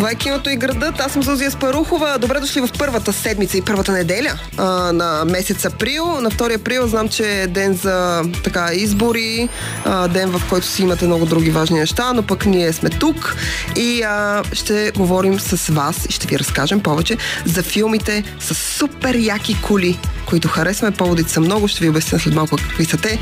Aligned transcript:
Това 0.00 0.10
е 0.10 0.14
киното 0.14 0.50
и 0.50 0.56
градът. 0.56 1.00
Аз 1.00 1.12
съм 1.12 1.22
Зузия 1.22 1.50
Спарухова. 1.50 2.18
Добре 2.18 2.40
дошли 2.40 2.60
в 2.60 2.68
първата 2.78 3.12
седмица 3.12 3.58
и 3.58 3.62
първата 3.62 3.92
неделя 3.92 4.38
а, 4.56 4.64
на 4.92 5.24
месец 5.24 5.64
април. 5.64 6.20
На 6.20 6.30
2 6.30 6.56
април 6.56 6.86
знам, 6.86 7.08
че 7.08 7.42
е 7.42 7.46
ден 7.46 7.74
за 7.74 8.22
така 8.44 8.70
избори, 8.72 9.48
а, 9.84 10.08
ден 10.08 10.30
в 10.30 10.42
който 10.48 10.66
си 10.66 10.82
имате 10.82 11.06
много 11.06 11.26
други 11.26 11.50
важни 11.50 11.78
неща, 11.78 12.12
но 12.12 12.22
пък 12.22 12.46
ние 12.46 12.72
сме 12.72 12.90
тук 12.90 13.36
и 13.76 14.02
а, 14.02 14.42
ще 14.52 14.92
говорим 14.96 15.40
с 15.40 15.72
вас 15.72 16.06
и 16.08 16.12
ще 16.12 16.26
ви 16.26 16.38
разкажем 16.38 16.80
повече 16.80 17.16
за 17.44 17.62
филмите 17.62 18.24
с 18.40 18.54
супер 18.54 19.14
яки 19.14 19.56
коли, 19.62 19.98
които 20.26 20.48
харесваме. 20.48 20.96
Поводите 20.96 21.30
са 21.30 21.40
много. 21.40 21.68
Ще 21.68 21.84
ви 21.84 21.90
обясня 21.90 22.18
след 22.18 22.34
малко 22.34 22.56
какви 22.56 22.84
са 22.84 22.96
те. 22.96 23.18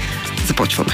Започваме. 0.47 0.93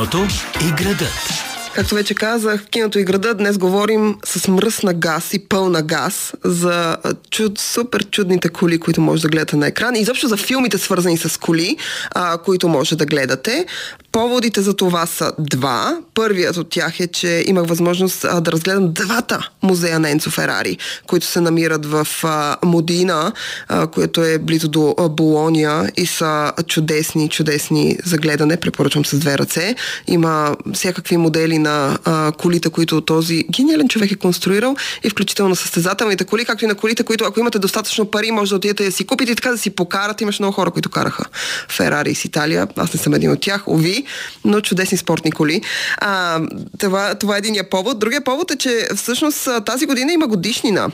Киното 0.00 0.26
и 0.66 0.72
градът. 0.72 1.49
Както 1.74 1.94
вече 1.94 2.14
казах, 2.14 2.62
в 2.62 2.66
киното 2.66 2.98
и 2.98 3.04
града 3.04 3.34
днес 3.34 3.58
говорим 3.58 4.16
с 4.24 4.48
мръсна 4.48 4.94
газ 4.94 5.34
и 5.34 5.48
пълна 5.48 5.82
газ 5.82 6.32
за 6.44 6.96
чуд, 7.30 7.58
супер 7.58 8.10
чудните 8.10 8.48
коли, 8.48 8.78
които 8.78 9.00
може 9.00 9.22
да 9.22 9.28
гледате 9.28 9.56
на 9.56 9.66
екран 9.66 9.96
и 9.96 10.00
изобщо 10.00 10.28
за 10.28 10.36
филмите 10.36 10.78
свързани 10.78 11.18
с 11.18 11.40
коли, 11.40 11.76
а, 12.10 12.38
които 12.38 12.68
може 12.68 12.96
да 12.96 13.06
гледате. 13.06 13.66
Поводите 14.12 14.62
за 14.62 14.74
това 14.74 15.06
са 15.06 15.32
два. 15.38 15.98
Първият 16.14 16.56
от 16.56 16.70
тях 16.70 17.00
е, 17.00 17.06
че 17.06 17.44
имах 17.46 17.66
възможност 17.66 18.24
а, 18.24 18.40
да 18.40 18.52
разгледам 18.52 18.92
двата 18.92 19.48
музея 19.62 20.00
на 20.00 20.10
Енцо 20.10 20.30
Ферари, 20.30 20.78
които 21.06 21.26
се 21.26 21.40
намират 21.40 21.86
в 21.86 22.08
а, 22.24 22.56
Модина, 22.64 23.32
а, 23.68 23.86
което 23.86 24.24
е 24.24 24.38
близо 24.38 24.68
до 24.68 24.94
а, 24.98 25.08
Болония 25.08 25.92
и 25.96 26.06
са 26.06 26.52
чудесни, 26.66 27.28
чудесни 27.28 27.96
за 28.04 28.16
гледане. 28.16 28.56
Препоръчвам 28.56 29.04
с 29.04 29.18
две 29.18 29.38
ръце. 29.38 29.74
Има 30.06 30.56
всякакви 30.74 31.16
модели 31.16 31.59
на 31.60 31.98
а, 32.04 32.32
колите, 32.32 32.70
които 32.70 33.00
този 33.00 33.44
гениален 33.50 33.88
човек 33.88 34.10
е 34.10 34.16
конструирал 34.16 34.76
и 35.04 35.10
включително 35.10 35.56
състезателните 35.56 36.24
коли, 36.24 36.44
както 36.44 36.64
и 36.64 36.68
на 36.68 36.74
колите, 36.74 37.02
които 37.04 37.24
ако 37.24 37.40
имате 37.40 37.58
достатъчно 37.58 38.06
пари, 38.06 38.30
може 38.30 38.50
да 38.50 38.56
отидете 38.56 38.84
да 38.84 38.92
си 38.92 39.04
купите 39.04 39.32
и 39.32 39.36
така 39.36 39.50
да 39.50 39.58
си 39.58 39.70
покарат. 39.70 40.20
Имаш 40.20 40.38
много 40.38 40.52
хора, 40.52 40.70
които 40.70 40.90
караха 40.90 41.24
Ферари 41.68 42.14
с 42.14 42.24
Италия. 42.24 42.68
Аз 42.76 42.94
не 42.94 43.00
съм 43.00 43.14
един 43.14 43.30
от 43.30 43.40
тях, 43.40 43.68
ови, 43.68 44.04
но 44.44 44.60
чудесни 44.60 44.98
спортни 44.98 45.32
коли. 45.32 45.60
А, 45.96 46.40
това, 46.78 47.14
това 47.14 47.34
е 47.34 47.38
единия 47.38 47.70
повод. 47.70 47.98
Другия 47.98 48.24
повод 48.24 48.50
е, 48.50 48.56
че 48.56 48.88
всъщност 48.96 49.48
тази 49.66 49.86
година 49.86 50.12
има 50.12 50.26
годишнина 50.26 50.88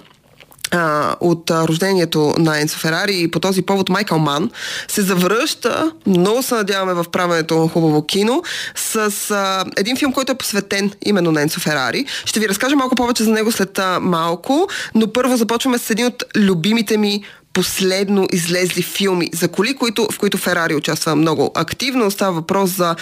а, 0.71 1.17
от 1.21 1.51
а, 1.51 1.69
рождението 1.69 2.35
на 2.39 2.61
Енцо 2.61 2.79
Ферари 2.79 3.21
и 3.21 3.31
по 3.31 3.41
този 3.41 3.63
повод 3.63 3.89
Майкъл 3.89 4.19
Ман 4.19 4.51
се 4.89 5.03
завръща, 5.03 5.93
много 6.07 6.43
се 6.43 6.55
надяваме 6.55 6.95
в 6.95 7.05
правенето 7.13 7.59
на 7.59 7.69
хубаво 7.69 8.07
кино, 8.07 8.43
с 8.77 8.97
а, 9.31 9.65
един 9.77 9.97
филм, 9.97 10.13
който 10.13 10.33
е 10.33 10.35
посветен 10.35 10.93
именно 11.07 11.33
на 11.33 11.43
Енцо 11.43 11.61
Ферари. 11.61 12.07
Ще 12.25 12.41
ви 12.41 12.49
разкажа 12.49 12.77
малко 12.77 12.95
повече 12.95 13.25
за 13.25 13.31
него 13.31 13.53
след 13.53 13.79
а, 13.79 14.01
малко, 14.01 14.69
но 14.95 15.13
първо 15.13 15.37
започваме 15.37 15.79
с 15.79 15.91
един 15.91 16.07
от 16.07 16.25
любимите 16.37 16.97
ми 16.97 17.23
последно 17.53 18.27
излезли 18.33 18.83
филми 18.83 19.31
за 19.35 19.49
коли, 19.49 19.75
които, 19.75 20.09
в 20.13 20.19
които 20.19 20.39
Ферари 20.39 20.75
участва 20.75 21.17
много 21.17 21.51
активно. 21.55 22.11
Става 22.11 22.33
въпрос 22.33 22.71
за 22.71 22.97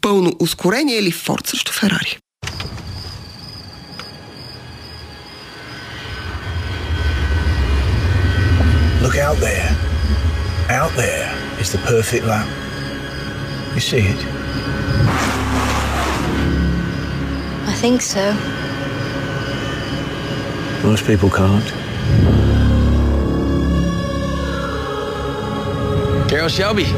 пълно 0.00 0.32
ускорение 0.38 0.98
или 0.98 1.12
Форд 1.12 1.46
срещу 1.46 1.72
Ферари. 1.72 2.18
Look 9.00 9.16
out 9.16 9.36
there. 9.36 9.68
Out 10.70 10.92
there 10.96 11.32
is 11.60 11.70
the 11.70 11.78
perfect 11.78 12.24
lap. 12.24 12.48
You 13.74 13.80
see 13.80 13.98
it? 13.98 14.24
I 17.66 17.74
think 17.74 18.02
so. 18.02 18.32
Most 20.82 21.06
people 21.06 21.30
can't. 21.30 21.64
Carol 26.28 26.48
Shelby. 26.48 26.92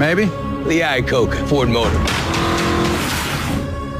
Maybe. 0.00 0.26
Lee 0.64 0.80
Iacocca, 0.80 1.48
Ford 1.48 1.68
Motor. 1.68 2.25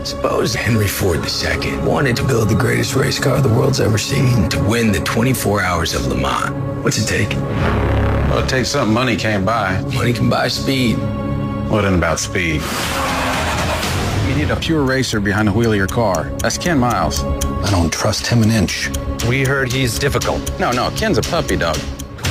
Suppose 0.07 0.55
Henry 0.55 0.87
Ford 0.87 1.19
II 1.19 1.79
wanted 1.79 2.15
to 2.15 2.25
build 2.25 2.49
the 2.49 2.55
greatest 2.55 2.95
race 2.95 3.19
car 3.19 3.41
the 3.41 3.49
world's 3.49 3.81
ever 3.81 3.99
seen 3.99 4.49
to 4.51 4.63
win 4.63 4.93
the 4.93 5.01
24 5.01 5.63
hours 5.63 5.95
of 5.95 6.07
Le 6.07 6.15
Mans. 6.15 6.85
What's 6.85 6.97
it 6.99 7.09
take? 7.09 7.37
Well, 7.37 8.39
it 8.39 8.49
takes 8.49 8.69
something 8.69 8.95
money 8.95 9.17
can't 9.17 9.45
buy. 9.45 9.81
Money 9.97 10.13
can 10.13 10.31
buy 10.31 10.47
speed. 10.47 10.95
What 11.69 11.85
in 11.85 11.95
about 11.95 12.21
speed? 12.21 12.63
You 14.29 14.37
need 14.37 14.53
a 14.53 14.61
pure 14.61 14.85
racer 14.85 15.19
behind 15.19 15.49
the 15.49 15.53
wheel 15.53 15.73
of 15.73 15.77
your 15.77 15.89
car. 15.89 16.31
That's 16.39 16.57
Ken 16.57 16.79
Miles. 16.79 17.25
I 17.25 17.71
don't 17.73 17.93
trust 17.93 18.29
him 18.29 18.45
an 18.45 18.53
inch. 18.53 18.89
We 19.29 19.43
heard 19.43 19.73
he's 19.73 19.99
difficult. 19.99 20.57
No, 20.61 20.71
no, 20.71 20.91
Ken's 20.91 21.19
a 21.19 21.23
puppy 21.23 21.57
dog. 21.57 21.79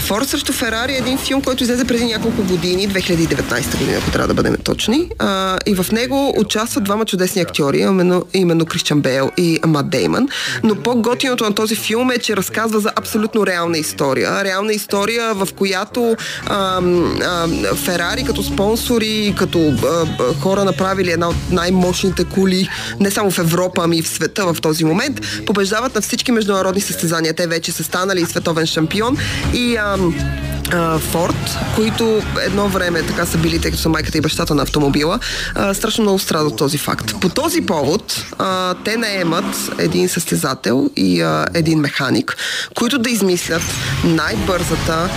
Форд 0.06 0.30
срещу 0.30 0.54
Ферари 0.54 0.94
е 0.94 0.98
един 0.98 1.18
филм, 1.18 1.42
който 1.42 1.64
излезе 1.64 1.86
преди 1.86 2.06
няколко 2.06 2.44
години, 2.44 2.90
2019 2.90 3.78
година, 3.78 3.98
ако 4.02 4.12
трябва 4.12 4.28
да 4.28 4.34
бъдем 4.34 4.58
точни. 4.64 5.10
А, 5.20 5.58
и 5.66 5.76
в 5.76 5.92
него 5.92 6.34
участват 6.38 6.84
двама 6.84 7.06
чудесни 7.06 7.42
актьори, 7.42 7.80
именно, 7.80 8.26
именно 8.34 8.66
Кристиан 8.66 9.02
Бейл 9.02 9.32
и 9.38 9.60
Мат 9.66 9.90
Деймън. 9.90 10.28
Но 10.64 10.76
по-готиното 10.76 11.44
на 11.44 11.56
този 11.56 11.76
филм 11.76 12.12
е, 12.12 12.18
че 12.18 12.38
разказва 12.38 12.80
за 12.80 12.92
абсолютно 12.96 13.48
реална 13.48 13.78
история. 13.78 14.44
Реална 14.44 14.74
история, 14.74 15.34
в 15.34 15.48
която 15.56 16.16
а, 16.46 16.82
а, 17.26 17.48
Ферари 17.76 18.24
като 18.24 18.44
спонсори, 18.44 19.36
като 19.38 19.60
а, 19.60 20.34
хора 20.42 20.64
направили 20.64 21.12
една 21.12 21.30
от 21.30 21.36
най-мощните 21.52 22.24
коли, 22.24 22.70
не 23.00 23.12
само 23.12 23.32
в 23.32 23.40
Европа, 23.40 23.82
ами 23.84 23.98
и 23.98 24.02
в 24.02 24.08
света 24.08 24.54
в 24.54 24.62
този 24.62 24.86
момент, 24.86 25.22
побеждават 25.46 25.96
на 25.96 26.02
всички 26.02 26.32
международни 26.32 26.82
състезания. 26.82 27.34
Те 27.34 27.48
вече 27.48 27.72
са 27.72 27.84
станали 27.84 28.26
световен 28.26 28.66
шампион 28.66 29.18
и 29.54 29.76
а, 29.76 29.95
Um, 29.96 30.55
Форд, 31.00 31.58
които 31.76 32.22
едно 32.46 32.68
време 32.68 33.03
така 33.03 33.26
са 33.26 33.38
били, 33.38 33.59
тъй 33.59 33.72
като 33.72 33.84
са 33.84 33.90
майката 33.90 34.18
и 34.18 34.22
бащата 34.22 34.56
на 34.56 34.64
автомобила, 34.64 35.20
а, 35.56 35.74
страшно 35.74 36.02
много 36.02 36.20
страдат 36.20 36.52
от 36.52 36.58
този 36.58 36.78
факт. 36.78 37.20
По 37.22 37.30
този 37.30 37.62
повод 37.62 38.26
а, 38.40 38.74
те 38.74 38.98
наемат 38.98 39.72
един 39.78 40.09
състезател 40.09 40.90
и 40.96 41.22
а, 41.22 41.46
един 41.53 41.80
механик, 41.80 42.38
които 42.76 42.98
да 42.98 43.09
измислят 43.09 43.62
най-бързата, 44.03 45.09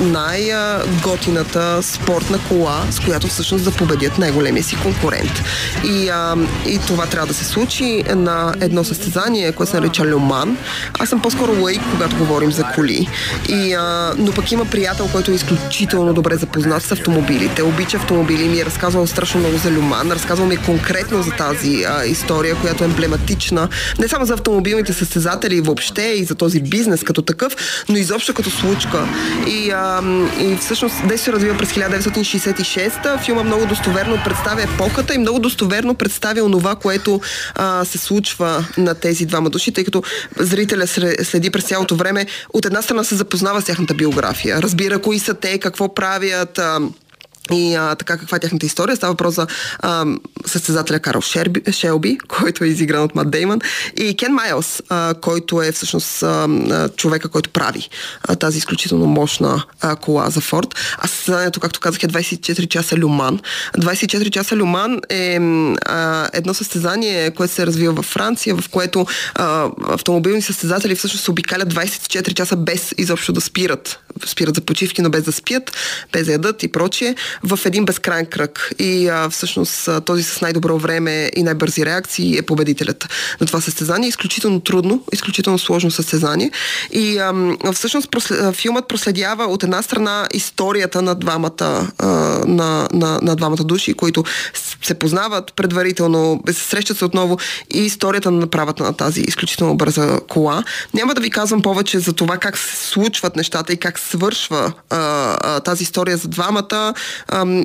най-готината 0.00 1.82
спортна 1.82 2.38
кола, 2.48 2.82
с 2.90 3.00
която 3.00 3.26
всъщност 3.26 3.64
да 3.64 3.70
победят 3.70 4.18
най-големия 4.18 4.64
си 4.64 4.76
конкурент. 4.82 5.42
И, 5.84 6.08
а, 6.08 6.36
и 6.66 6.78
това 6.78 7.06
трябва 7.06 7.26
да 7.26 7.34
се 7.34 7.44
случи 7.44 8.04
на 8.08 8.54
едно 8.60 8.84
състезание, 8.84 9.52
което 9.52 9.70
се 9.70 9.80
нарича 9.80 10.04
Люман. 10.06 10.56
Аз 10.98 11.08
съм 11.08 11.22
по-скоро 11.22 11.62
лайк, 11.62 11.80
когато 11.92 12.16
говорим 12.16 12.52
за 12.52 12.64
коли. 12.74 13.08
И, 13.48 13.74
а, 13.74 14.14
но 14.18 14.32
пък 14.32 14.52
има 14.52 14.64
приятел, 14.70 15.08
който 15.12 15.30
е 15.30 15.34
изключително 15.34 16.14
добре 16.14 16.36
запознат 16.36 16.82
с 16.82 16.92
автомобилите, 16.92 17.62
обича 17.62 17.96
автомобили, 17.96 18.48
ми 18.48 18.60
е 18.60 18.64
разказвал 18.64 19.06
страшно 19.06 19.40
много 19.40 19.56
за 19.56 19.70
Люман, 19.70 20.12
разказвал 20.12 20.48
ми 20.48 20.56
конкретно 20.56 21.22
за 21.22 21.30
тази 21.30 21.84
а, 21.88 22.04
история, 22.04 22.56
която 22.56 22.84
е 22.84 22.86
емблематична 22.86 23.68
не 23.98 24.08
само 24.08 24.24
за 24.24 24.34
автомобилните 24.34 24.92
състезатели 24.92 25.60
въобще 25.60 26.02
и 26.02 26.24
за 26.24 26.34
този 26.34 26.60
бизнес 26.60 27.02
като 27.02 27.22
такъв, 27.22 27.56
но 27.88 27.96
изобщо 27.96 28.34
като 28.34 28.50
случка. 28.50 29.08
И, 29.46 29.70
а, 29.70 30.02
и 30.40 30.56
всъщност 30.56 30.94
днес 31.02 31.22
се 31.22 31.32
развива 31.32 31.58
през 31.58 31.72
1966. 31.72 33.24
Филма 33.24 33.42
много 33.42 33.66
достоверно 33.66 34.18
представя 34.24 34.62
епохата 34.62 35.14
и 35.14 35.18
много 35.18 35.38
достоверно 35.38 35.94
представя 35.94 36.42
онова, 36.42 36.74
което 36.74 37.20
а, 37.54 37.84
се 37.84 37.98
случва 37.98 38.66
на 38.76 38.94
тези 38.94 39.26
двама 39.26 39.50
души, 39.50 39.72
тъй 39.72 39.84
като 39.84 40.02
зрителя 40.38 40.86
следи 41.22 41.50
през 41.50 41.64
цялото 41.64 41.96
време. 41.96 42.26
От 42.52 42.66
една 42.66 42.82
страна 42.82 43.04
се 43.04 43.14
запознава 43.14 43.60
с 43.62 43.64
тяхната 43.64 43.94
биография, 43.94 44.57
разбира 44.62 45.02
кои 45.02 45.18
са 45.18 45.34
те, 45.34 45.58
какво 45.58 45.94
правят, 45.94 46.60
и 47.52 47.74
а, 47.74 47.94
така 47.94 48.16
каква 48.16 48.36
е 48.36 48.40
тяхната 48.40 48.66
история. 48.66 48.96
Става 48.96 49.12
въпрос 49.12 49.34
за 49.34 49.46
а, 49.78 50.06
състезателя 50.46 51.00
Карл 51.00 51.20
Шерби, 51.20 51.72
Шелби, 51.72 52.18
който 52.28 52.64
е 52.64 52.68
изигран 52.68 53.02
от 53.02 53.14
Мат 53.14 53.30
Деймън, 53.30 53.60
и 53.96 54.16
Кен 54.16 54.32
Майлс, 54.32 54.82
а, 54.88 55.14
който 55.20 55.62
е 55.62 55.72
всъщност 55.72 56.22
а, 56.22 56.88
човека, 56.96 57.28
който 57.28 57.50
прави 57.50 57.88
а, 58.28 58.36
тази 58.36 58.58
изключително 58.58 59.06
мощна 59.06 59.64
а, 59.80 59.96
кола 59.96 60.30
за 60.30 60.40
Форд. 60.40 60.74
А 60.98 61.08
състезанието, 61.08 61.60
както 61.60 61.80
казах, 61.80 62.02
е 62.02 62.08
24 62.08 62.68
часа 62.68 62.96
Люман. 62.96 63.40
24 63.78 64.30
часа 64.30 64.56
Люман 64.56 65.00
е 65.08 65.38
а, 65.86 66.28
едно 66.32 66.54
състезание, 66.54 67.30
което 67.30 67.54
се 67.54 67.66
развива 67.66 67.94
във 67.94 68.06
Франция, 68.06 68.56
в 68.56 68.68
което 68.68 69.06
а, 69.34 69.70
автомобилни 69.88 70.42
състезатели 70.42 70.94
всъщност 70.94 71.28
обикалят 71.28 71.74
24 71.74 72.34
часа 72.34 72.56
без 72.56 72.94
изобщо 72.98 73.32
да 73.32 73.40
спират. 73.40 74.00
Спират 74.26 74.54
за 74.54 74.60
почивки, 74.60 75.02
но 75.02 75.10
без 75.10 75.22
да 75.22 75.32
спят, 75.32 75.72
без 76.12 76.26
да 76.26 76.32
ядат 76.32 76.62
и 76.62 76.72
прочие 76.72 77.14
в 77.42 77.58
един 77.64 77.84
безкрайен 77.84 78.26
кръг. 78.26 78.70
И 78.78 79.08
а, 79.08 79.30
всъщност 79.30 79.88
този 80.04 80.22
с 80.22 80.40
най-добро 80.40 80.78
време 80.78 81.30
и 81.36 81.42
най-бързи 81.42 81.86
реакции 81.86 82.38
е 82.38 82.42
победителят 82.42 83.08
на 83.40 83.46
това 83.46 83.60
състезание. 83.60 84.08
Изключително 84.08 84.60
трудно, 84.60 85.04
изключително 85.12 85.58
сложно 85.58 85.90
състезание. 85.90 86.50
И 86.92 87.18
а, 87.18 87.32
всъщност 87.72 88.10
прослед, 88.10 88.54
филмът 88.54 88.88
проследява 88.88 89.44
от 89.44 89.62
една 89.62 89.82
страна 89.82 90.26
историята 90.32 91.02
на 91.02 91.14
двамата, 91.14 91.90
а, 91.98 92.06
на, 92.46 92.88
на, 92.92 93.18
на 93.22 93.36
двамата 93.36 93.64
души, 93.64 93.94
които 93.94 94.24
се 94.82 94.94
познават 94.94 95.52
предварително, 95.52 96.42
се 96.46 96.64
срещат 96.64 96.98
се 96.98 97.04
отново 97.04 97.38
и 97.74 97.78
историята 97.78 98.30
на 98.30 98.38
направата 98.40 98.82
на 98.82 98.92
тази 98.92 99.20
изключително 99.20 99.76
бърза 99.76 100.20
кола. 100.28 100.64
Няма 100.94 101.14
да 101.14 101.20
ви 101.20 101.30
казвам 101.30 101.62
повече 101.62 101.98
за 101.98 102.12
това 102.12 102.38
как 102.38 102.58
се 102.58 102.76
случват 102.76 103.36
нещата 103.36 103.72
и 103.72 103.76
как 103.76 103.98
свършва 103.98 104.72
а, 104.90 104.98
а, 105.40 105.60
тази 105.60 105.82
история 105.82 106.16
за 106.16 106.28
двамата. 106.28 106.94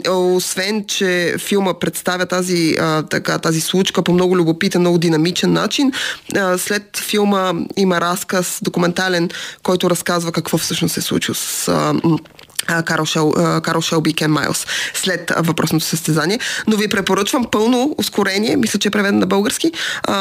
Освен, 0.09 0.85
че 0.87 1.35
филма 1.39 1.73
представя 1.73 2.25
тази, 2.25 2.75
така, 3.09 3.37
тази 3.37 3.61
случка 3.61 4.01
по 4.01 4.13
много 4.13 4.37
любопитен, 4.37 4.81
много 4.81 4.97
динамичен 4.97 5.53
начин. 5.53 5.91
След 6.57 6.97
филма 6.97 7.53
има 7.77 8.01
разказ, 8.01 8.59
документален, 8.61 9.29
който 9.63 9.89
разказва 9.89 10.31
какво 10.31 10.57
всъщност 10.57 10.93
се 10.93 10.99
е 10.99 11.03
случило 11.03 11.35
с 11.35 11.71
Карл 12.65 13.81
Шелби 13.81 14.09
и 14.09 14.13
Кен 14.13 14.31
Майлс 14.31 14.65
след 14.93 15.31
въпросното 15.37 15.85
състезание. 15.85 16.39
Но 16.67 16.77
ви 16.77 16.87
препоръчвам 16.87 17.45
пълно 17.51 17.95
ускорение, 17.97 18.57
мисля, 18.57 18.79
че 18.79 18.87
е 18.87 18.91
преведен 18.91 19.19
на 19.19 19.25
български. 19.25 19.71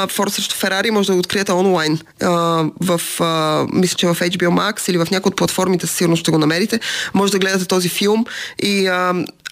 Форд 0.09 0.33
срещу 0.33 0.57
Ферари 0.57 0.91
може 0.91 1.07
да 1.07 1.13
го 1.13 1.19
откриете 1.19 1.53
онлайн. 1.53 1.99
В, 2.81 3.01
мисля, 3.73 3.97
че 3.97 4.07
в 4.07 4.15
HBO 4.15 4.49
Max 4.49 4.89
или 4.91 4.99
в 4.99 5.07
някои 5.11 5.31
от 5.31 5.37
платформите 5.37 5.87
сигурно 5.87 6.17
ще 6.17 6.31
го 6.31 6.39
намерите. 6.39 6.81
Може 7.15 7.33
да 7.33 7.39
гледате 7.39 7.65
този 7.65 7.89
филм 7.89 8.25
и 8.63 8.91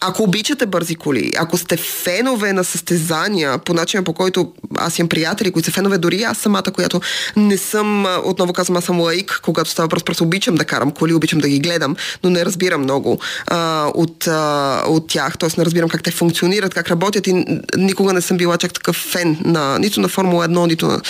ако 0.00 0.22
обичате 0.22 0.66
бързи 0.66 0.94
коли, 0.94 1.32
ако 1.38 1.58
сте 1.58 1.76
фенове 1.76 2.52
на 2.52 2.64
състезания, 2.64 3.58
по 3.58 3.74
начина 3.74 4.02
по 4.02 4.12
който 4.12 4.52
аз 4.78 4.98
имам 4.98 5.08
приятели, 5.08 5.50
които 5.50 5.66
са 5.66 5.72
фенове, 5.72 5.98
дори 5.98 6.22
аз 6.22 6.38
самата, 6.38 6.62
която 6.74 7.00
не 7.36 7.58
съм, 7.58 8.06
отново 8.24 8.52
казвам, 8.52 8.76
аз 8.76 8.84
съм 8.84 9.00
лаик, 9.00 9.40
когато 9.42 9.70
става 9.70 9.84
въпрос, 9.84 10.04
просто 10.04 10.24
обичам 10.24 10.54
да 10.54 10.64
карам 10.64 10.90
коли, 10.90 11.14
обичам 11.14 11.38
да 11.38 11.48
ги 11.48 11.58
гледам, 11.58 11.96
но 12.24 12.30
не 12.30 12.44
разбирам 12.44 12.82
много 12.82 13.18
а, 13.46 13.90
от, 13.94 14.26
а, 14.26 14.82
от 14.86 15.08
тях, 15.08 15.38
т.е. 15.38 15.48
не 15.58 15.64
разбирам 15.64 15.88
как 15.88 16.02
те 16.02 16.10
функционират, 16.10 16.74
как 16.74 16.90
работят 16.90 17.26
и 17.26 17.44
никога 17.76 18.12
не 18.12 18.20
съм 18.20 18.36
била 18.36 18.56
чак 18.56 18.72
такъв 18.72 18.96
фен 18.96 19.36
на 19.44 19.78
нито 19.78 20.00
на 20.00 20.08
Формула 20.08 20.48
1, 20.48 20.66
нито 20.66 20.86
на 20.86 21.00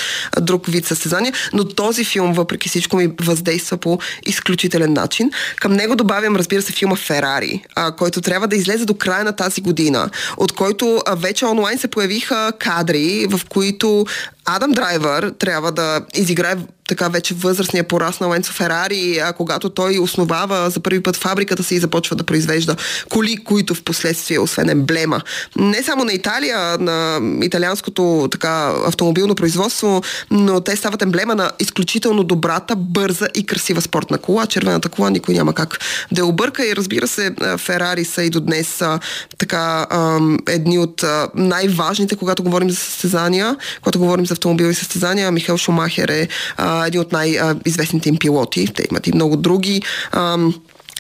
друг 0.40 0.66
вид 0.66 0.86
състезания, 0.86 1.32
но 1.52 1.64
този 1.64 2.04
филм, 2.04 2.32
въпреки 2.32 2.68
всичко, 2.68 2.96
ми 2.96 3.10
въздейства 3.20 3.76
по 3.76 3.98
изключителен 4.26 4.92
начин. 4.92 5.30
Към 5.56 5.72
него 5.72 5.96
добавям, 5.96 6.36
разбира 6.36 6.62
се, 6.62 6.72
филма 6.72 6.96
Ферари, 6.96 7.64
а, 7.74 7.92
който 7.92 8.20
трябва 8.20 8.48
да 8.48 8.56
излезе 8.56 8.79
излезе 8.80 8.86
до 8.86 8.94
края 8.94 9.24
на 9.24 9.32
тази 9.32 9.60
година, 9.60 10.10
от 10.36 10.52
който 10.52 11.02
вече 11.16 11.46
онлайн 11.46 11.78
се 11.78 11.88
появиха 11.88 12.52
кадри, 12.58 13.26
в 13.30 13.40
които 13.48 14.06
Адам 14.44 14.72
Драйвер 14.72 15.32
трябва 15.38 15.72
да 15.72 16.00
изиграе 16.14 16.56
така 16.90 17.08
вече 17.08 17.34
възрастния 17.34 17.84
пораснал 17.84 18.34
Енцо 18.34 18.52
Ферари, 18.52 19.18
а 19.18 19.32
когато 19.32 19.70
той 19.70 19.98
основава 19.98 20.70
за 20.70 20.80
първи 20.80 21.02
път 21.02 21.16
фабриката 21.16 21.62
си 21.62 21.74
и 21.74 21.78
започва 21.78 22.16
да 22.16 22.24
произвежда 22.24 22.76
коли, 23.10 23.36
които 23.36 23.74
в 23.74 23.82
последствие, 23.82 24.38
освен 24.38 24.68
емблема, 24.68 25.20
не 25.56 25.82
само 25.82 26.04
на 26.04 26.12
Италия, 26.12 26.78
на 26.78 27.20
италианското 27.42 28.28
така 28.30 28.74
автомобилно 28.86 29.34
производство, 29.34 30.02
но 30.30 30.60
те 30.60 30.76
стават 30.76 31.02
емблема 31.02 31.34
на 31.34 31.50
изключително 31.58 32.24
добрата, 32.24 32.76
бърза 32.76 33.26
и 33.34 33.46
красива 33.46 33.80
спортна 33.80 34.18
кола. 34.18 34.46
Червената 34.46 34.88
кола 34.88 35.10
никой 35.10 35.34
няма 35.34 35.52
как 35.52 35.78
да 36.12 36.26
обърка 36.26 36.66
и 36.66 36.76
разбира 36.76 37.08
се, 37.08 37.34
Ферари 37.58 38.04
са 38.04 38.22
и 38.22 38.30
до 38.30 38.40
днес 38.40 38.82
така 39.38 39.86
едни 40.48 40.78
от 40.78 41.04
най-важните, 41.34 42.16
когато 42.16 42.42
говорим 42.42 42.70
за 42.70 42.76
състезания, 42.76 43.56
когато 43.82 43.98
говорим 43.98 44.26
за 44.26 44.32
автомобилни 44.32 44.74
състезания. 44.74 45.32
Михаил 45.32 45.58
Шумахер 45.58 46.08
е 46.08 46.28
а, 46.56 46.79
един 46.86 47.00
от 47.00 47.12
най-известните 47.12 48.08
им 48.08 48.16
пилоти. 48.16 48.66
Те 48.74 48.84
имат 48.90 49.06
и 49.06 49.12
много 49.14 49.36
други. 49.36 49.82
А, 50.12 50.38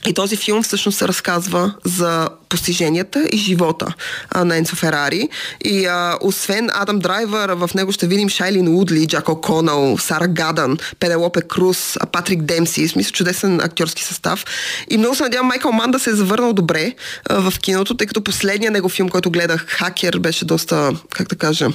и 0.06 0.14
този 0.14 0.36
филм 0.36 0.62
всъщност 0.62 0.98
се 0.98 1.08
разказва 1.08 1.74
за 1.84 2.28
постиженията 2.48 3.28
и 3.32 3.36
живота 3.36 3.94
а, 4.30 4.44
на 4.44 4.56
Енцо 4.56 4.76
Ферари. 4.76 5.28
И 5.64 5.86
а, 5.86 6.18
освен 6.20 6.70
Адам 6.74 6.98
Драйвер, 6.98 7.48
в 7.48 7.70
него 7.74 7.92
ще 7.92 8.06
видим 8.06 8.28
Шайлин 8.28 8.68
Удли, 8.68 9.06
Джак 9.06 9.24
О'Конъл, 9.24 10.00
Сара 10.00 10.28
Гадан, 10.28 10.78
Пенелопе 11.00 11.40
Круз, 11.40 11.96
Патрик 12.12 12.42
Демси. 12.42 12.88
Смисъл 12.88 13.12
чудесен 13.12 13.60
актьорски 13.60 14.04
състав. 14.04 14.44
И 14.90 14.98
много 14.98 15.14
се 15.14 15.22
надявам 15.22 15.46
Майкъл 15.46 15.72
Ман 15.72 15.90
да 15.90 15.98
се 15.98 16.10
е 16.10 16.14
завърнал 16.14 16.52
добре 16.52 16.94
а, 17.28 17.50
в 17.50 17.58
киното, 17.58 17.96
тъй 17.96 18.06
като 18.06 18.24
последният 18.24 18.72
него 18.72 18.88
филм, 18.88 19.08
който 19.08 19.30
гледах, 19.30 19.64
Хакер, 19.68 20.18
беше 20.18 20.44
доста, 20.44 20.92
как 21.14 21.28
да 21.28 21.36
кажа, 21.36 21.68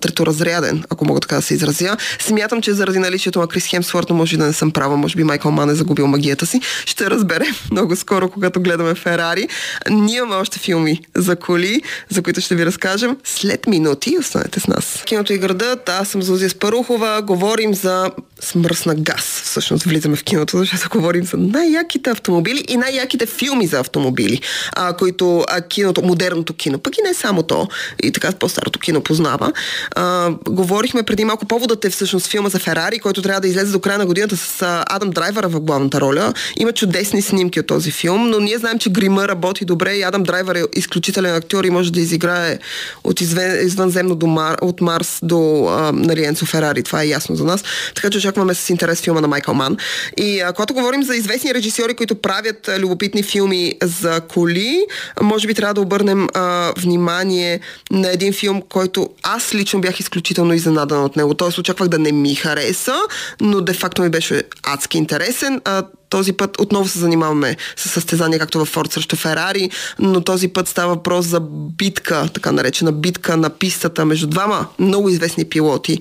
треторазряден, 0.00 0.84
ако 0.90 1.04
мога 1.04 1.20
така 1.20 1.36
да 1.36 1.42
се 1.42 1.54
изразя. 1.54 1.96
Смятам, 2.18 2.62
че 2.62 2.72
заради 2.72 2.98
наличието 2.98 3.40
на 3.40 3.46
Крис 3.46 3.66
Хемсворт, 3.66 4.10
може 4.10 4.36
да 4.36 4.46
не 4.46 4.52
съм 4.52 4.70
права, 4.70 4.96
може 4.96 5.16
би 5.16 5.24
Майкъл 5.24 5.50
Ман 5.50 5.70
е 5.70 5.74
загубил 5.74 6.06
магията 6.06 6.46
си. 6.46 6.60
Ще 6.86 7.10
разберем 7.10 7.59
много 7.70 7.96
скоро, 7.96 8.30
когато 8.30 8.60
гледаме 8.60 8.94
Ферари. 8.94 9.48
Ние 9.90 10.16
имаме 10.16 10.34
още 10.34 10.58
филми 10.58 11.00
за 11.16 11.36
коли, 11.36 11.82
за 12.08 12.22
които 12.22 12.40
ще 12.40 12.54
ви 12.54 12.66
разкажем 12.66 13.16
след 13.24 13.66
минути. 13.66 14.18
Останете 14.18 14.60
с 14.60 14.66
нас. 14.66 15.02
Киното 15.06 15.32
и 15.32 15.38
градът, 15.38 15.88
аз 15.88 16.08
съм 16.08 16.22
Зузия 16.22 16.50
Спарухова. 16.50 17.22
Говорим 17.22 17.74
за 17.74 18.10
смръсна 18.40 18.94
газ. 18.94 19.40
Всъщност 19.44 19.84
влизаме 19.84 20.16
в 20.16 20.24
киното, 20.24 20.58
защото 20.58 20.88
говорим 20.98 21.24
за 21.24 21.36
най-яките 21.36 22.10
автомобили 22.10 22.64
и 22.68 22.76
най-яките 22.76 23.26
филми 23.26 23.66
за 23.66 23.80
автомобили, 23.80 24.40
а, 24.72 24.92
които 24.92 25.44
а, 25.48 25.60
киното, 25.60 26.02
модерното 26.02 26.54
кино, 26.54 26.78
пък 26.78 26.98
и 26.98 27.02
не 27.02 27.14
само 27.14 27.42
то, 27.42 27.68
и 28.02 28.12
така 28.12 28.32
по-старото 28.32 28.78
кино 28.78 29.00
познава. 29.00 29.52
А, 29.96 30.30
говорихме 30.48 31.02
преди 31.02 31.24
малко, 31.24 31.46
поводът 31.46 31.84
е 31.84 31.90
всъщност 31.90 32.26
филма 32.26 32.48
за 32.48 32.58
Ферари, 32.58 32.98
който 32.98 33.22
трябва 33.22 33.40
да 33.40 33.48
излезе 33.48 33.72
до 33.72 33.80
края 33.80 33.98
на 33.98 34.06
годината 34.06 34.36
с 34.36 34.62
а, 34.62 34.84
Адам 34.88 35.10
Драйвера 35.10 35.48
в 35.48 35.60
главната 35.60 36.00
роля. 36.00 36.32
Има 36.56 36.72
чудесни 36.72 37.22
снимки 37.22 37.60
от 37.60 37.66
този 37.66 37.90
филм, 37.90 38.30
но 38.30 38.40
ние 38.40 38.58
знаем, 38.58 38.78
че 38.78 38.90
грима 38.90 39.28
работи 39.28 39.64
добре 39.64 39.94
и 39.94 40.02
Адам 40.02 40.22
Драйвер 40.22 40.54
е 40.54 40.62
изключителен 40.74 41.34
актьор 41.34 41.64
и 41.64 41.70
може 41.70 41.92
да 41.92 42.00
изиграе 42.00 42.58
от 43.04 43.20
извън, 43.20 43.66
извънземно 43.66 44.14
до 44.14 44.26
Мар, 44.26 44.56
от 44.60 44.80
Марс 44.80 45.18
до 45.22 45.66
а, 45.68 45.92
нали, 45.92 46.24
Енцо 46.24 46.46
Ферари. 46.46 46.82
Това 46.82 47.02
е 47.02 47.08
ясно 47.08 47.36
за 47.36 47.44
нас. 47.44 47.64
Така 47.94 48.10
че 48.10 48.20
очакваме 48.30 48.54
с 48.54 48.70
интерес 48.70 49.00
филма 49.00 49.20
на 49.20 49.28
Майкъл 49.28 49.54
Ман. 49.54 49.76
И 50.16 50.40
а, 50.40 50.52
когато 50.52 50.74
говорим 50.74 51.02
за 51.02 51.16
известни 51.16 51.54
режисьори, 51.54 51.94
които 51.94 52.14
правят 52.14 52.68
а, 52.68 52.78
любопитни 52.78 53.22
филми 53.22 53.74
за 53.82 54.20
коли, 54.20 54.86
може 55.22 55.46
би 55.46 55.54
трябва 55.54 55.74
да 55.74 55.80
обърнем 55.80 56.28
а, 56.34 56.72
внимание 56.78 57.60
на 57.90 58.12
един 58.12 58.32
филм, 58.32 58.62
който 58.68 59.08
аз 59.22 59.54
лично 59.54 59.80
бях 59.80 60.00
изключително 60.00 60.54
изненадан 60.54 61.04
от 61.04 61.16
него. 61.16 61.34
Тоест 61.34 61.58
очаквах 61.58 61.88
да 61.88 61.98
не 61.98 62.12
ми 62.12 62.34
хареса, 62.34 62.94
но 63.40 63.60
де-факто 63.60 64.02
ми 64.02 64.08
беше 64.08 64.42
адски 64.62 64.98
интересен. 64.98 65.60
А, 65.64 65.82
този 66.10 66.32
път 66.32 66.60
отново 66.60 66.88
се 66.88 66.98
занимаваме 66.98 67.56
с 67.76 67.88
състезания, 67.88 68.38
както 68.38 68.58
във 68.58 68.68
Форд 68.68 68.92
срещу 68.92 69.16
Ферари, 69.16 69.70
но 69.98 70.20
този 70.20 70.48
път 70.48 70.68
става 70.68 70.94
въпрос 70.94 71.26
за 71.26 71.40
битка, 71.78 72.28
така 72.34 72.52
наречена 72.52 72.92
битка 72.92 73.36
на 73.36 73.50
пистата 73.50 74.04
между 74.04 74.26
двама 74.26 74.66
много 74.78 75.08
известни 75.08 75.44
пилоти 75.44 76.00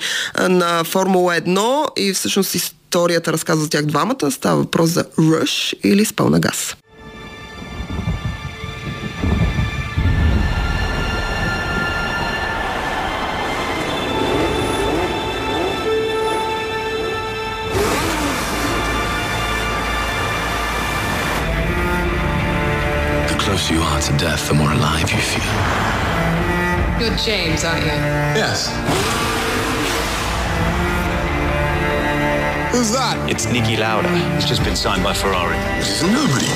на 0.50 0.84
Формула 0.84 1.34
1 1.34 2.00
и 2.00 2.14
всъщност 2.14 2.56
историята 2.56 3.34
разказва 3.34 3.64
за 3.64 3.70
тях 3.70 3.86
двамата. 3.86 4.32
Става 4.32 4.58
въпрос 4.58 4.90
за 4.90 5.04
Rush 5.04 5.74
или 5.84 6.06
с 6.06 6.14
пълна 6.14 6.40
газ. 6.40 6.76
closer 23.69 23.75
you 23.75 23.83
are 23.83 24.01
to 24.01 24.13
death, 24.17 24.49
the 24.49 24.55
more 24.55 24.73
alive 24.73 25.11
you 25.13 25.21
feel. 25.33 25.53
You're 26.99 27.17
James, 27.29 27.63
aren't 27.63 27.85
you? 27.85 27.99
Yes. 28.41 28.59
Who's 32.73 32.91
that? 32.93 33.17
It's 33.29 33.45
Nicky 33.55 33.77
Lauda. 33.77 34.09
He's 34.35 34.47
just 34.47 34.65
been 34.65 34.77
signed 34.77 35.05
by 35.05 35.13
Ferrari. 35.13 35.59
He's 35.77 36.01
a 36.03 36.11
nobody. 36.19 36.49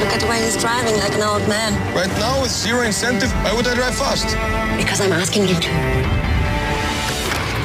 Look 0.00 0.12
at 0.14 0.20
the 0.22 0.28
way 0.30 0.38
he's 0.46 0.56
driving 0.56 0.96
like 1.04 1.14
an 1.18 1.24
old 1.30 1.44
man. 1.48 1.70
Right 1.92 2.14
now, 2.22 2.40
with 2.40 2.52
zero 2.52 2.82
incentive, 2.82 3.32
why 3.42 3.52
would 3.56 3.66
I 3.66 3.74
drive 3.74 3.96
fast? 3.96 4.28
Because 4.80 5.00
I'm 5.00 5.12
asking 5.12 5.48
you 5.48 5.56
to. 5.66 5.70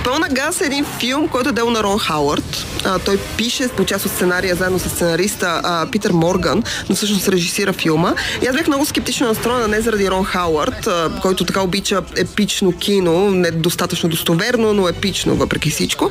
Пълна 0.03 0.29
газ 0.29 0.61
е 0.61 0.65
един 0.65 0.85
филм, 0.85 1.27
който 1.27 1.49
е 1.49 1.51
дел 1.51 1.69
на 1.69 1.83
Рон 1.83 1.99
Хауърд. 1.99 2.65
А, 2.84 2.98
той 2.98 3.18
пише 3.36 3.68
по 3.68 3.84
част 3.84 4.06
от 4.06 4.12
сценария 4.12 4.54
заедно 4.54 4.78
с 4.78 4.88
сценариста 4.88 5.60
а, 5.64 5.86
Питър 5.86 6.10
Морган, 6.10 6.62
но 6.88 6.94
всъщност 6.94 7.28
режисира 7.28 7.72
филма. 7.72 8.14
И 8.42 8.46
аз 8.46 8.56
бях 8.56 8.66
много 8.66 8.86
скептично 8.86 9.26
настроена, 9.26 9.68
не 9.68 9.80
заради 9.80 10.10
Рон 10.10 10.24
Хауърд, 10.24 10.86
а, 10.86 11.10
който 11.22 11.44
така 11.44 11.60
обича 11.60 12.02
епично 12.16 12.72
кино, 12.72 13.30
не 13.30 13.50
достатъчно 13.50 14.08
достоверно, 14.08 14.72
но 14.72 14.88
епично 14.88 15.36
въпреки 15.36 15.70
всичко. 15.70 16.10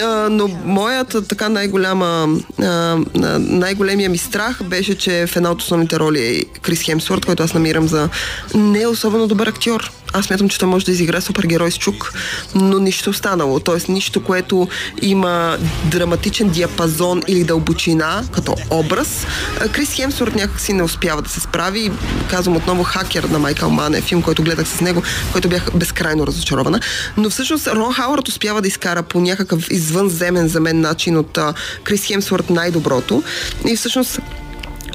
А, 0.00 0.28
но 0.30 0.48
моята 0.64 1.22
така 1.22 1.48
най-голяма, 1.48 2.28
а, 2.62 2.98
най-големия 3.38 4.10
ми 4.10 4.18
страх 4.18 4.62
беше, 4.62 4.98
че 4.98 5.26
в 5.26 5.36
една 5.36 5.50
от 5.50 5.62
основните 5.62 5.98
роли 5.98 6.26
е 6.26 6.44
Крис 6.44 6.82
Хемсворт, 6.82 7.26
който 7.26 7.42
аз 7.42 7.54
намирам 7.54 7.88
за 7.88 8.08
не 8.54 8.86
особено 8.86 9.26
добър 9.26 9.46
актьор. 9.46 9.90
Аз 10.12 10.24
смятам, 10.24 10.48
че 10.48 10.58
той 10.58 10.68
може 10.68 10.84
да 10.84 10.92
изиграе 10.92 11.20
супергерой 11.20 11.70
с 11.70 11.78
чук, 11.78 12.12
но 12.54 12.78
нищо 12.78 13.10
останало. 13.10 13.60
Тоест 13.60 13.88
нищо, 13.88 14.24
което 14.24 14.68
има 15.02 15.58
драматичен 15.96 16.48
диапазон 16.48 17.22
или 17.28 17.44
дълбочина 17.44 18.24
като 18.32 18.54
образ. 18.70 19.26
Крис 19.72 19.94
Хемсворт 19.94 20.34
някакси 20.34 20.72
не 20.72 20.82
успява 20.82 21.22
да 21.22 21.28
се 21.28 21.40
справи. 21.40 21.92
Казвам 22.30 22.56
отново 22.56 22.82
Хакер 22.82 23.24
на 23.24 23.38
Майкъл 23.38 23.70
Мане, 23.70 24.00
филм, 24.00 24.22
който 24.22 24.42
гледах 24.42 24.68
с 24.68 24.80
него, 24.80 25.02
който 25.32 25.48
бях 25.48 25.70
безкрайно 25.74 26.26
разочарована. 26.26 26.80
Но 27.16 27.30
всъщност 27.30 27.66
Рон 27.66 27.92
Хауърд 27.92 28.28
успява 28.28 28.62
да 28.62 28.68
изкара 28.68 29.02
по 29.02 29.20
някакъв 29.20 29.70
извънземен 29.70 30.48
за 30.48 30.60
мен 30.60 30.80
начин 30.80 31.16
от 31.16 31.38
Крис 31.84 32.04
Хемсворт 32.04 32.50
най-доброто. 32.50 33.22
И 33.68 33.76
всъщност 33.76 34.20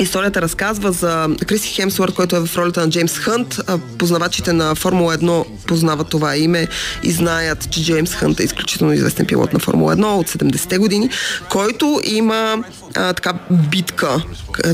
Историята 0.01 0.41
разказва 0.41 0.91
за 0.91 1.27
Криси 1.47 1.69
Хемсуърт, 1.69 2.13
който 2.13 2.35
е 2.35 2.39
в 2.39 2.57
ролята 2.57 2.81
на 2.81 2.89
Джеймс 2.89 3.17
Хънт. 3.17 3.59
Познавачите 3.97 4.53
на 4.53 4.75
Формула 4.75 5.17
1 5.17 5.45
познават 5.67 6.09
това 6.09 6.37
име 6.37 6.67
и 7.03 7.11
знаят, 7.11 7.71
че 7.71 7.83
Джеймс 7.83 8.13
Хънт 8.13 8.39
е 8.39 8.43
изключително 8.43 8.93
известен 8.93 9.25
пилот 9.25 9.53
на 9.53 9.59
Формула 9.59 9.95
1 9.95 10.05
от 10.05 10.29
70-те 10.29 10.77
години, 10.77 11.09
който 11.49 12.01
има 12.03 12.63
а, 12.95 13.13
така 13.13 13.33
битка, 13.51 14.23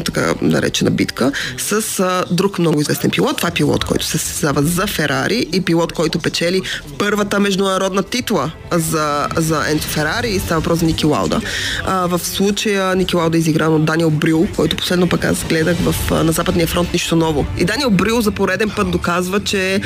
така 0.06 0.34
наречена 0.42 0.92
битка, 0.92 1.32
с 1.58 2.00
а, 2.00 2.24
друг 2.32 2.60
много 2.60 2.82
известен 2.82 3.12
пилот. 3.12 3.38
Това 3.38 3.50
е 3.50 3.54
пилот, 3.54 3.84
който 3.84 4.06
се 4.06 4.18
състезава 4.18 4.64
за 4.64 4.88
Ферари 4.88 5.48
и 5.54 5.62
пилот, 5.62 5.94
който 5.94 6.20
печели 6.20 6.62
първата 6.98 7.40
международна 7.40 8.04
титла 8.04 8.52
за, 8.72 9.28
за 9.38 9.72
Енцо 9.72 9.88
Ферари 9.88 10.30
и 10.30 10.40
става 10.40 10.62
въпрос 10.62 10.80
за 10.80 10.86
Ники 10.86 11.06
Лауда. 11.06 11.42
А, 11.86 12.08
в 12.08 12.20
случая 12.20 12.96
Ники 12.96 13.16
Лауда 13.16 13.38
е 13.38 13.40
изигран 13.40 13.74
от 13.74 13.86
Даниел 13.86 14.10
Брил, 14.10 14.48
който 14.56 14.76
последно 14.76 15.10
пък 15.18 15.26
аз 15.26 15.44
гледах 15.44 15.78
в, 15.78 16.12
на 16.24 16.32
Западния 16.32 16.68
фронт 16.68 16.94
нищо 16.94 17.16
ново. 17.16 17.46
И 17.58 17.66
Даниел 17.66 17.90
Брил 17.90 18.22
за 18.22 18.32
пореден 18.32 18.70
път 18.70 18.92
доказва, 18.92 19.44
че 19.44 19.82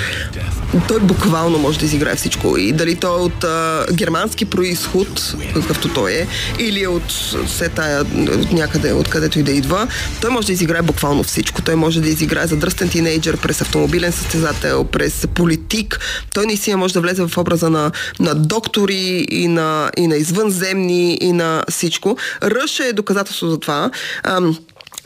той 0.88 1.00
буквално 1.00 1.58
може 1.58 1.80
да 1.80 1.86
изиграе 1.86 2.16
всичко. 2.16 2.58
И 2.58 2.72
дали 2.72 2.96
той 2.96 3.20
е 3.20 3.24
от 3.24 3.44
а, 3.44 3.86
германски 3.94 4.46
происход, 4.46 5.36
какъвто 5.54 5.88
той 5.88 6.12
е, 6.12 6.28
или 6.60 6.84
е 6.84 6.88
от 6.88 7.12
все 7.48 7.70
тая 7.70 8.02
от 8.02 8.52
някъде, 8.52 8.94
откъдето 8.94 9.40
и 9.40 9.44
да 9.44 9.52
идва, 9.52 9.88
той 10.22 10.30
може 10.30 10.48
да 10.48 10.54
изиграе 10.54 10.82
буквално 10.82 11.24
всичко. 11.24 11.62
Той 11.62 11.76
може 11.76 12.02
да 12.02 12.10
изиграе 12.10 12.48
задръстен 12.48 12.90
тинейджър 12.90 13.38
през 13.38 13.62
автомобилен 13.62 14.12
състезател, 14.12 14.84
през 14.84 15.28
политик. 15.34 16.00
Той 16.34 16.46
наистина 16.46 16.78
може 16.78 16.94
да 16.94 17.02
влезе 17.02 17.28
в 17.28 17.38
образа 17.38 17.70
на, 17.70 17.92
на 18.20 18.36
доктори 18.36 19.26
и 19.32 19.48
на, 19.48 19.92
и 19.98 20.08
на 20.08 20.16
извънземни 20.16 21.18
и 21.22 21.32
на 21.32 21.64
всичко. 21.70 22.18
Ръш 22.44 22.80
е 22.80 22.94
доказателство 22.94 23.48
за 23.48 23.60
това. 23.60 23.92
Ам, 24.24 24.58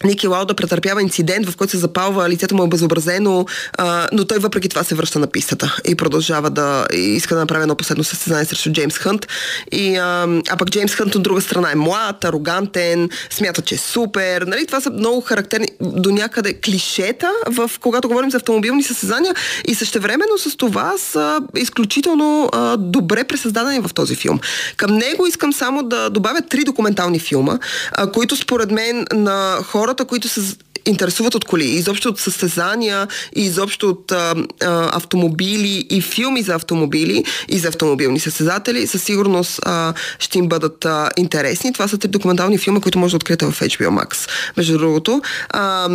Ники 0.04 0.28
Лауда 0.28 0.54
претърпява 0.54 1.02
инцидент, 1.02 1.50
в 1.50 1.58
който 1.58 1.72
се 1.72 1.78
запалва, 1.78 2.30
лицето 2.30 2.56
му 2.56 2.62
е 2.62 2.66
обезобразено, 2.66 3.46
а, 3.78 4.08
но 4.12 4.25
той 4.25 4.38
въпреки 4.38 4.70
това 4.70 4.84
се 4.84 4.96
връща 4.96 5.20
на 5.20 5.28
пистата 5.28 5.78
и 5.86 5.96
продължава 5.96 6.50
да 6.50 6.88
иска 6.94 7.36
да 7.36 7.42
направи 7.42 7.62
едно 7.62 7.75
последно 7.75 8.04
състезание 8.04 8.46
срещу 8.46 8.72
Джеймс 8.72 8.98
Хънт. 8.98 9.28
И, 9.72 9.96
а, 9.96 10.28
а 10.50 10.58
пък 10.58 10.70
Джеймс 10.70 10.96
Хънт 10.96 11.16
от 11.16 11.24
друга 11.24 11.42
страна 11.42 11.72
е 11.72 11.75
млад, 11.75 12.25
арогантен, 12.25 13.10
смята, 13.30 13.62
че 13.62 13.75
е 13.75 13.78
супер. 13.78 14.42
Нали? 14.42 14.66
Това 14.66 14.82
са 14.82 14.90
много 14.90 15.22
характерни 15.22 15.68
до 15.82 16.12
някъде 16.12 16.54
клишета, 16.54 17.32
в, 17.48 17.72
когато 17.82 18.08
говорим 18.08 18.32
за 18.32 18.38
автомобилни 18.38 18.84
състезания 18.84 19.36
и 19.68 19.75
същевременно 19.75 20.38
с 20.38 20.58
това 20.58 20.94
са 20.98 21.40
изключително 21.56 22.50
а, 22.54 22.78
добре 22.78 23.24
пресъздадени 23.24 23.80
в 23.80 23.94
този 23.94 24.16
филм. 24.16 24.40
Към 24.78 24.98
него 24.98 25.28
искам 25.28 25.54
само 25.54 25.84
да 25.84 26.10
добавя 26.10 26.42
три 26.42 26.64
документални 26.64 27.20
филма, 27.20 27.60
а, 27.92 28.12
които 28.12 28.36
според 28.36 28.72
мен 28.72 29.06
на 29.14 29.58
хора 29.64 29.85
хората, 29.86 30.06
които 30.06 30.30
се 30.30 30.42
интересуват 30.86 31.36
от 31.36 31.46
коли, 31.46 31.65
изобщо 31.65 32.10
от 32.10 32.20
състезания, 32.20 33.08
изобщо 33.36 33.89
от 33.89 34.12
а, 34.12 34.36
а, 34.63 34.98
автомобили 34.98 35.88
и 35.89 36.01
филми 36.01 36.42
за 36.42 36.56
автомобили 36.56 37.24
и 37.50 37.60
за 37.60 37.68
автомобилни 37.68 38.20
състезатели, 38.20 38.88
със 38.88 39.04
сигурност 39.04 39.60
а, 39.63 39.94
ще 40.20 40.38
им 40.39 40.48
бъдат 40.48 40.86
а, 40.86 41.10
интересни. 41.18 41.74
Това 41.74 41.88
са 41.88 41.98
три 41.98 42.08
документални 42.08 42.58
филма, 42.58 42.80
които 42.80 43.00
може 43.00 43.12
да 43.12 43.15
откриете 43.15 43.46
в 43.46 43.60
HBO 43.60 44.04
Max. 44.04 44.30
Между 44.58 44.77
другото, 44.77 45.22
а, 45.50 45.89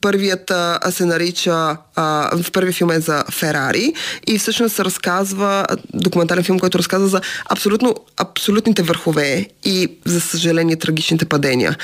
първият 0.00 0.50
а, 0.50 0.78
се 0.90 1.04
нарича 1.04 1.76
а, 1.96 2.30
в 2.42 2.50
първи 2.52 2.72
филм 2.72 2.90
е 2.90 3.00
за 3.00 3.24
Ферари 3.32 3.92
и 4.26 4.38
всъщност 4.38 4.80
разказва 4.80 5.66
документален 5.94 6.44
филм, 6.44 6.58
който 6.58 6.78
разказва 6.78 7.08
за 7.08 7.20
абсолютно, 7.50 7.94
абсолютните 8.16 8.82
върхове 8.82 9.46
и 9.64 9.88
за 10.04 10.20
съжаление 10.20 10.76
трагичните 10.76 11.24
падения, 11.24 11.76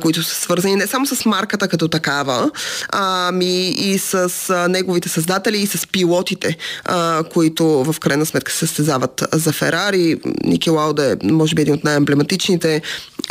които 0.00 0.22
са 0.22 0.34
свързани 0.34 0.76
не 0.84 0.88
само 0.88 1.06
с 1.06 1.24
марката 1.24 1.68
като 1.68 1.88
такава, 1.88 2.50
ами 2.92 3.68
и 3.68 3.98
с 3.98 4.28
неговите 4.68 5.08
създатели 5.08 5.58
и 5.58 5.66
с 5.66 5.86
пилотите, 5.86 6.56
а, 6.84 7.24
които 7.32 7.64
в 7.66 8.00
крайна 8.00 8.26
сметка 8.26 8.52
се 8.52 8.58
състезават 8.58 9.24
за 9.32 9.52
Ферари. 9.52 10.16
Ники 10.44 10.70
Лауда 10.70 11.12
е, 11.12 11.26
може 11.26 11.54
би, 11.54 11.62
един 11.62 11.74
от 11.74 11.84
най-емблематичните. 11.84 12.82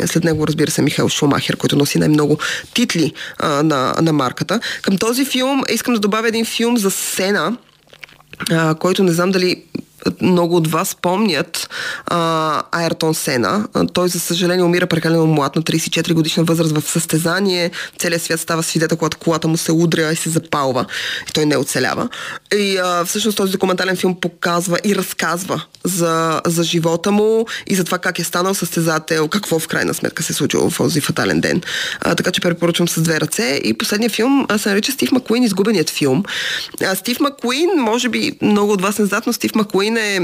След 0.06 0.24
него, 0.24 0.46
разбира 0.46 0.70
се, 0.70 0.82
Михаил 0.82 1.08
Шумахер, 1.08 1.56
който 1.56 1.76
носи 1.76 1.98
най-много 1.98 2.38
титли 2.74 3.12
а, 3.38 3.62
на, 3.62 3.94
на 4.02 4.12
марката. 4.12 4.60
Към 4.82 4.98
този 4.98 5.24
филм 5.24 5.62
искам 5.68 5.94
да 5.94 6.00
добавя 6.00 6.28
един 6.28 6.44
филм 6.44 6.78
за 6.78 6.90
сцена, 6.90 7.56
а, 8.50 8.74
който 8.74 9.02
не 9.02 9.12
знам 9.12 9.30
дали 9.30 9.62
много 10.20 10.56
от 10.56 10.70
вас 10.70 10.96
помнят 11.02 11.68
а, 12.06 12.62
Айртон 12.72 13.14
Сена. 13.14 13.68
Той, 13.92 14.08
за 14.08 14.20
съжаление, 14.20 14.64
умира 14.64 14.86
прекалено 14.86 15.26
млад 15.26 15.56
на 15.56 15.62
34 15.62 16.12
годишна 16.12 16.44
възраст 16.44 16.78
в 16.78 16.90
състезание. 16.90 17.70
Целият 17.98 18.22
свят 18.22 18.40
става 18.40 18.62
свидетел, 18.62 18.96
когато 18.96 19.18
колата 19.18 19.48
му 19.48 19.56
се 19.56 19.72
удря 19.72 20.12
и 20.12 20.16
се 20.16 20.30
запалва. 20.30 20.86
И 21.28 21.32
той 21.32 21.46
не 21.46 21.56
оцелява. 21.56 22.08
И 22.54 22.76
а, 22.76 23.04
всъщност 23.04 23.36
този 23.36 23.52
документален 23.52 23.96
филм 23.96 24.20
показва 24.20 24.78
и 24.84 24.96
разказва 24.96 25.64
за, 25.84 26.40
за 26.46 26.62
живота 26.62 27.10
му 27.10 27.46
и 27.66 27.74
за 27.74 27.84
това 27.84 27.98
как 27.98 28.18
е 28.18 28.24
станал 28.24 28.54
състезател, 28.54 29.28
какво 29.28 29.58
в 29.58 29.68
крайна 29.68 29.94
сметка 29.94 30.22
се 30.22 30.32
е 30.32 30.36
случило 30.36 30.70
в 30.70 30.76
този 30.76 31.00
фатален 31.00 31.40
ден. 31.40 31.62
А, 32.00 32.14
така 32.14 32.30
че 32.30 32.40
препоръчвам 32.40 32.88
с 32.88 33.02
две 33.02 33.20
ръце. 33.20 33.60
И 33.64 33.74
последният 33.74 34.12
филм 34.12 34.46
а, 34.48 34.58
се 34.58 34.68
нарича 34.68 34.92
Стив 34.92 35.12
Макуин, 35.12 35.42
изгубеният 35.42 35.90
филм. 35.90 36.24
А, 36.84 36.94
Стив 36.94 37.20
Макуин, 37.20 37.70
може 37.78 38.08
би 38.08 38.38
много 38.42 38.72
от 38.72 38.82
вас 38.82 38.98
не 38.98 39.06
знаят, 39.06 39.26
но 39.26 39.32
Стив 39.32 39.54
Макуин 39.54 39.93
е 39.96 40.20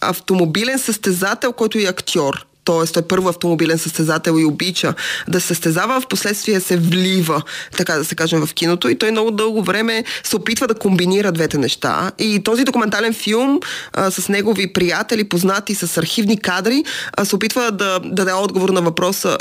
автомобилен 0.00 0.78
състезател, 0.78 1.52
който 1.52 1.78
е 1.78 1.82
актьор. 1.82 2.46
Тоест, 2.64 2.94
той 2.94 3.02
е 3.02 3.06
първо 3.08 3.28
автомобилен 3.28 3.78
състезател 3.78 4.38
и 4.38 4.44
обича 4.44 4.94
да 5.28 5.40
състезава, 5.40 6.00
в 6.00 6.06
последствие 6.06 6.60
се 6.60 6.76
влива, 6.76 7.42
така 7.76 7.94
да 7.94 8.04
се 8.04 8.14
кажем, 8.14 8.46
в 8.46 8.54
киното 8.54 8.88
и 8.88 8.98
той 8.98 9.10
много 9.10 9.30
дълго 9.30 9.62
време 9.62 10.04
се 10.24 10.36
опитва 10.36 10.66
да 10.68 10.74
комбинира 10.74 11.32
двете 11.32 11.58
неща. 11.58 12.12
И 12.18 12.42
този 12.42 12.64
документален 12.64 13.14
филм 13.14 13.60
а, 13.92 14.10
с 14.10 14.28
негови 14.28 14.72
приятели, 14.72 15.28
познати 15.28 15.74
с 15.74 15.96
архивни 15.96 16.40
кадри, 16.40 16.84
а, 17.12 17.24
се 17.24 17.36
опитва 17.36 17.72
да, 17.72 17.98
да 17.98 18.00
даде 18.00 18.32
отговор 18.32 18.68
на 18.68 18.82
въпроса 18.82 19.38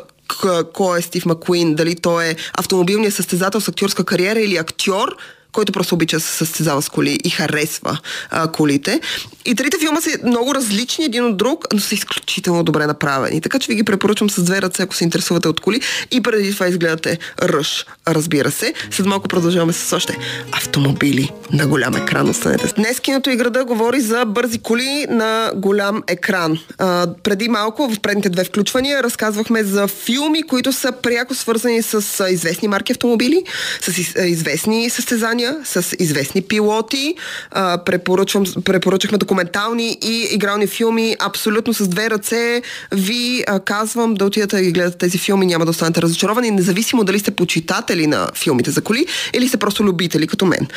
кой 0.73 0.99
е 0.99 1.01
Стив 1.01 1.25
Макуин, 1.25 1.75
дали 1.75 1.95
той 1.95 2.25
е 2.25 2.35
автомобилният 2.53 3.13
състезател 3.13 3.61
с 3.61 3.67
актьорска 3.67 4.03
кариера 4.03 4.39
или 4.39 4.57
актьор, 4.57 5.15
който 5.55 5.71
просто 5.71 5.95
обича 5.95 6.19
се 6.19 6.37
състезава 6.37 6.81
с 6.81 6.89
коли 6.89 7.19
и 7.23 7.29
харесва 7.29 7.99
а, 8.29 8.51
колите. 8.51 9.01
И 9.45 9.55
трите 9.55 9.77
филма 9.79 10.01
са 10.01 10.09
много 10.25 10.55
различни 10.55 11.05
един 11.05 11.25
от 11.25 11.37
друг, 11.37 11.65
но 11.73 11.79
са 11.79 11.95
изключително 11.95 12.63
добре 12.63 12.85
направени. 12.85 13.41
Така 13.41 13.59
че 13.59 13.67
ви 13.67 13.75
ги 13.75 13.83
препоръчвам 13.83 14.29
с 14.29 14.43
две 14.43 14.61
ръце, 14.61 14.83
ако 14.83 14.95
се 14.95 15.03
интересувате 15.03 15.47
от 15.47 15.59
коли. 15.59 15.81
И 16.11 16.21
преди 16.21 16.53
това 16.53 16.67
изгледате 16.67 17.19
Ръж, 17.41 17.85
разбира 18.07 18.51
се. 18.51 18.73
След 18.91 19.05
малко 19.05 19.27
продължаваме 19.27 19.73
с 19.73 19.95
още 19.95 20.17
автомобили 20.51 21.31
на 21.51 21.67
голям 21.67 21.95
екран. 21.95 22.29
Останете. 22.29 22.73
Днес 22.77 22.99
киното 22.99 23.29
и 23.29 23.35
града 23.35 23.65
говори 23.65 24.01
за 24.01 24.25
бързи 24.25 24.59
коли 24.59 25.05
на 25.09 25.51
голям 25.55 26.03
екран. 26.07 26.57
А, 26.77 27.07
преди 27.23 27.49
малко, 27.49 27.89
в 27.89 27.99
предните 27.99 28.29
две 28.29 28.43
включвания, 28.43 29.03
разказвахме 29.03 29.63
за 29.63 29.87
филми, 29.87 30.43
които 30.43 30.73
са 30.73 30.91
пряко 30.91 31.35
свързани 31.35 31.81
с 31.81 32.25
известни 32.31 32.67
марки 32.67 32.91
автомобили, 32.91 33.43
с 33.81 33.97
известни 34.19 34.89
състезания 34.89 35.44
пътувания 35.45 35.65
с 35.65 35.95
известни 35.99 36.41
пилоти. 36.41 37.15
А, 37.51 37.77
препоръчвам, 37.77 38.45
препоръчахме 38.65 39.17
документални 39.17 39.97
и 40.01 40.27
игрални 40.31 40.67
филми. 40.67 41.15
Абсолютно 41.19 41.73
с 41.73 41.87
две 41.87 42.09
ръце 42.09 42.61
ви 42.91 43.43
а, 43.47 43.59
казвам 43.59 44.13
да 44.13 44.25
отидете 44.25 44.55
да 44.55 44.61
ги 44.61 44.71
гледате 44.71 44.97
тези 44.97 45.17
филми, 45.17 45.45
няма 45.45 45.65
да 45.65 45.71
останете 45.71 46.01
разочаровани, 46.01 46.51
независимо 46.51 47.03
дали 47.03 47.19
сте 47.19 47.31
почитатели 47.31 48.07
на 48.07 48.29
филмите 48.35 48.71
за 48.71 48.81
коли 48.81 49.05
или 49.33 49.47
сте 49.47 49.57
просто 49.57 49.83
любители 49.83 50.27
като 50.27 50.45
мен. 50.45 50.67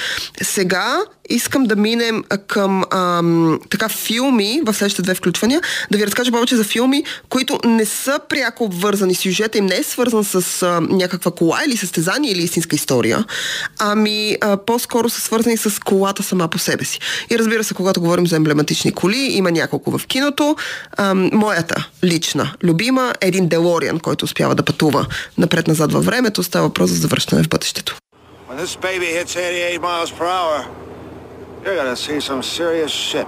Сега 0.42 1.02
искам 1.28 1.64
да 1.64 1.76
минем 1.76 2.24
към 2.46 2.84
ам, 2.90 3.60
така 3.70 3.88
филми 3.88 4.60
в 4.64 4.74
следващите 4.74 5.02
две 5.02 5.14
включвания, 5.14 5.60
да 5.90 5.98
ви 5.98 6.06
разкажа 6.06 6.32
повече 6.32 6.56
за 6.56 6.64
филми, 6.64 7.04
които 7.28 7.60
не 7.64 7.84
са 7.84 8.20
пряко 8.28 8.64
обвързани. 8.64 9.14
Сюжета 9.14 9.58
им 9.58 9.66
не 9.66 9.76
е 9.76 9.82
свързан 9.82 10.24
с 10.24 10.62
а, 10.62 10.80
някаква 10.80 11.30
кола 11.30 11.58
или 11.66 11.76
състезание 11.76 12.32
или 12.32 12.42
истинска 12.42 12.76
история, 12.76 13.24
ами 13.78 14.36
а, 14.40 14.56
по-скоро 14.66 15.08
са 15.08 15.20
свързани 15.20 15.56
с 15.56 15.80
колата 15.84 16.22
сама 16.22 16.48
по 16.48 16.58
себе 16.58 16.84
си. 16.84 17.00
И 17.30 17.38
разбира 17.38 17.64
се, 17.64 17.74
когато 17.74 18.00
говорим 18.00 18.26
за 18.26 18.36
емблематични 18.36 18.92
коли, 18.92 19.28
има 19.30 19.50
няколко 19.50 19.98
в 19.98 20.06
киното. 20.06 20.56
Ам, 20.96 21.30
моята 21.32 21.88
лична 22.04 22.52
любима 22.62 23.14
е 23.20 23.28
един 23.28 23.48
Делориан, 23.48 24.00
който 24.00 24.24
успява 24.24 24.54
да 24.54 24.62
пътува 24.62 25.06
напред-назад 25.38 25.92
във 25.92 26.04
времето. 26.04 26.42
Става 26.42 26.66
въпрос 26.66 26.90
за 26.90 26.96
завръщане 26.96 27.42
в 27.42 27.48
бъдещето. 27.48 27.96
When 28.48 28.56
this 28.56 28.76
baby 28.76 29.08
hits 29.18 29.36
88 29.36 29.78
miles 29.90 30.10
per 30.18 30.26
hour, 30.36 30.56
you're 31.62 31.76
gonna 31.76 31.94
see 32.06 32.18
some 32.20 32.42
serious 32.42 32.92
shit. 33.10 33.26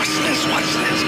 Watch 0.00 0.14
this, 0.26 0.46
watch 0.46 0.70
this. 0.82 1.00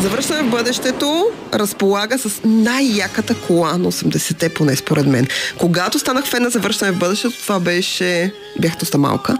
Завръщане 0.00 0.42
в 0.42 0.50
бъдещето 0.72 1.30
разполага 1.54 2.18
с 2.18 2.40
най-яката 2.44 3.34
кола 3.34 3.78
на 3.78 3.92
80-те, 3.92 4.48
поне 4.48 4.76
според 4.76 5.06
мен. 5.06 5.26
Когато 5.58 5.98
станах 5.98 6.26
фен 6.26 6.42
на 6.42 6.50
Завръщане 6.50 6.92
в 6.92 6.98
бъдещето, 6.98 7.38
това 7.38 7.60
беше... 7.60 8.32
Бях 8.58 8.76
доста 8.76 8.98
малка. 8.98 9.38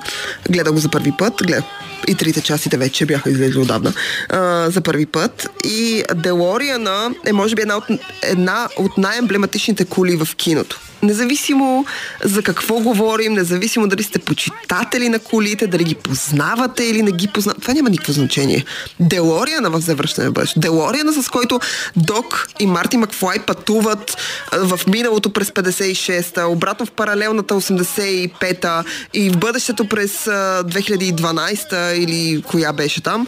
Гледах 0.50 0.72
го 0.72 0.78
за 0.78 0.88
първи 0.88 1.12
път. 1.18 1.34
Гледах 1.42 1.64
и 2.08 2.14
трите 2.14 2.40
частите 2.40 2.76
вече 2.76 3.06
бяха 3.06 3.30
излезли 3.30 3.58
отдавна 3.58 3.92
а, 4.28 4.70
за 4.70 4.80
първи 4.80 5.06
път. 5.06 5.48
И 5.64 6.04
Делориана 6.14 7.14
е 7.26 7.32
може 7.32 7.54
би 7.54 7.62
една 7.62 7.76
от, 7.76 7.84
една 8.22 8.68
от 8.76 8.98
най-емблематичните 8.98 9.84
коли 9.84 10.16
в 10.16 10.28
киното. 10.36 10.80
Независимо 11.02 11.84
за 12.24 12.42
какво 12.42 12.80
говорим, 12.80 13.32
независимо 13.32 13.86
дали 13.86 14.02
сте 14.02 14.18
почитатели 14.18 15.08
на 15.08 15.18
колите, 15.18 15.66
дали 15.66 15.84
ги 15.84 15.94
познавате 15.94 16.84
или 16.84 17.02
не 17.02 17.12
ги 17.12 17.28
познавате, 17.28 17.60
това 17.60 17.74
няма 17.74 17.90
никакво 17.90 18.12
значение. 18.12 18.64
Делориана 19.00 19.70
в 19.70 19.80
завръщане 19.80 20.28
в 20.28 20.32
бъдеще. 20.32 20.60
Делориана, 20.60 21.22
с 21.22 21.28
който 21.28 21.60
Док 21.96 22.48
и 22.60 22.66
Марти 22.66 22.96
Макфлай 22.96 23.38
пътуват 23.38 24.16
в 24.52 24.80
миналото 24.86 25.32
през 25.32 25.50
56-та, 25.50 26.46
обратно 26.46 26.86
в 26.86 26.90
паралелната 26.90 27.54
85-та 27.54 28.84
и 29.14 29.30
в 29.30 29.38
бъдещето 29.38 29.88
през 29.88 30.26
а, 30.26 30.64
2012-та 30.64 31.94
или 31.94 32.42
коя 32.42 32.72
беше 32.72 33.02
там. 33.02 33.26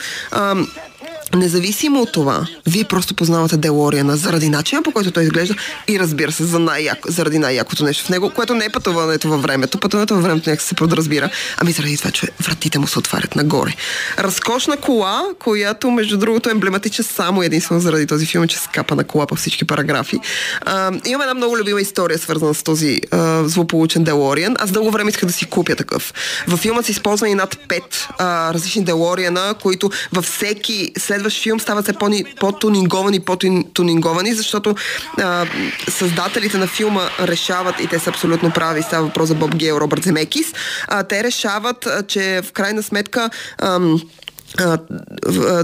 Независимо 1.34 2.00
от 2.00 2.12
това, 2.12 2.46
вие 2.66 2.84
просто 2.84 3.14
познавате 3.14 3.56
Делориана 3.56 4.16
заради 4.16 4.48
начина 4.48 4.82
по 4.82 4.92
който 4.92 5.10
той 5.10 5.22
изглежда 5.22 5.54
и 5.88 5.98
разбира 5.98 6.32
се 6.32 6.44
за 6.44 6.58
най-яко, 6.58 7.10
заради 7.10 7.38
най-якото 7.38 7.84
нещо 7.84 8.04
в 8.04 8.08
него, 8.08 8.30
което 8.30 8.54
не 8.54 8.64
е 8.64 8.70
пътуването 8.70 9.28
във 9.28 9.42
времето. 9.42 9.78
Пътуването 9.78 10.14
във 10.14 10.22
времето 10.22 10.50
някак 10.50 10.62
се 10.62 10.74
подразбира, 10.74 11.30
ами 11.58 11.72
заради 11.72 11.96
това, 11.96 12.10
че 12.10 12.28
вратите 12.40 12.78
му 12.78 12.86
се 12.86 12.98
отварят 12.98 13.36
нагоре. 13.36 13.74
Разкошна 14.18 14.76
кола, 14.76 15.22
която 15.38 15.90
между 15.90 16.16
другото 16.16 16.48
е 16.48 16.52
емблематична 16.52 17.04
само 17.04 17.42
единствено 17.42 17.80
заради 17.80 18.06
този 18.06 18.26
филм, 18.26 18.48
че 18.48 18.58
скапа 18.58 18.96
на 18.96 19.04
кола 19.04 19.26
по 19.26 19.34
всички 19.34 19.64
параграфи. 19.64 20.18
А, 20.60 20.92
имам 21.06 21.20
една 21.22 21.34
много 21.34 21.58
любима 21.58 21.80
история, 21.80 22.18
свързана 22.18 22.54
с 22.54 22.62
този 22.62 23.00
а, 23.10 23.48
злополучен 23.48 24.04
Делориан. 24.04 24.54
Аз 24.58 24.70
дълго 24.70 24.90
време 24.90 25.10
исках 25.10 25.26
да 25.26 25.32
си 25.32 25.44
купя 25.44 25.76
такъв. 25.76 26.14
Във 26.48 26.60
филма 26.60 26.82
са 26.82 26.92
използвани 26.92 27.34
над 27.34 27.58
пет 27.68 28.08
а, 28.18 28.54
различни 28.54 28.84
Делориана, 28.84 29.54
които 29.62 29.90
във 30.12 30.24
всеки 30.24 30.92
следващ 31.14 31.42
филм 31.42 31.60
стават 31.60 31.84
все 31.84 31.92
по- 31.92 32.10
по-тунинговани, 32.40 33.20
по-тунинговани, 33.20 34.34
защото 34.34 34.74
а, 35.18 35.46
създателите 35.88 36.58
на 36.58 36.66
филма 36.66 37.02
решават, 37.20 37.80
и 37.80 37.86
те 37.86 37.98
са 37.98 38.10
абсолютно 38.10 38.50
прави, 38.50 38.82
става 38.82 39.06
въпрос 39.06 39.28
за 39.28 39.34
Боб 39.34 39.54
Гейл, 39.56 39.74
Робърт 39.74 40.02
Земекис, 40.02 40.52
а, 40.88 41.02
те 41.02 41.24
решават, 41.24 41.88
че 42.08 42.40
в 42.44 42.52
крайна 42.52 42.82
сметка 42.82 43.30
ам, 43.58 44.00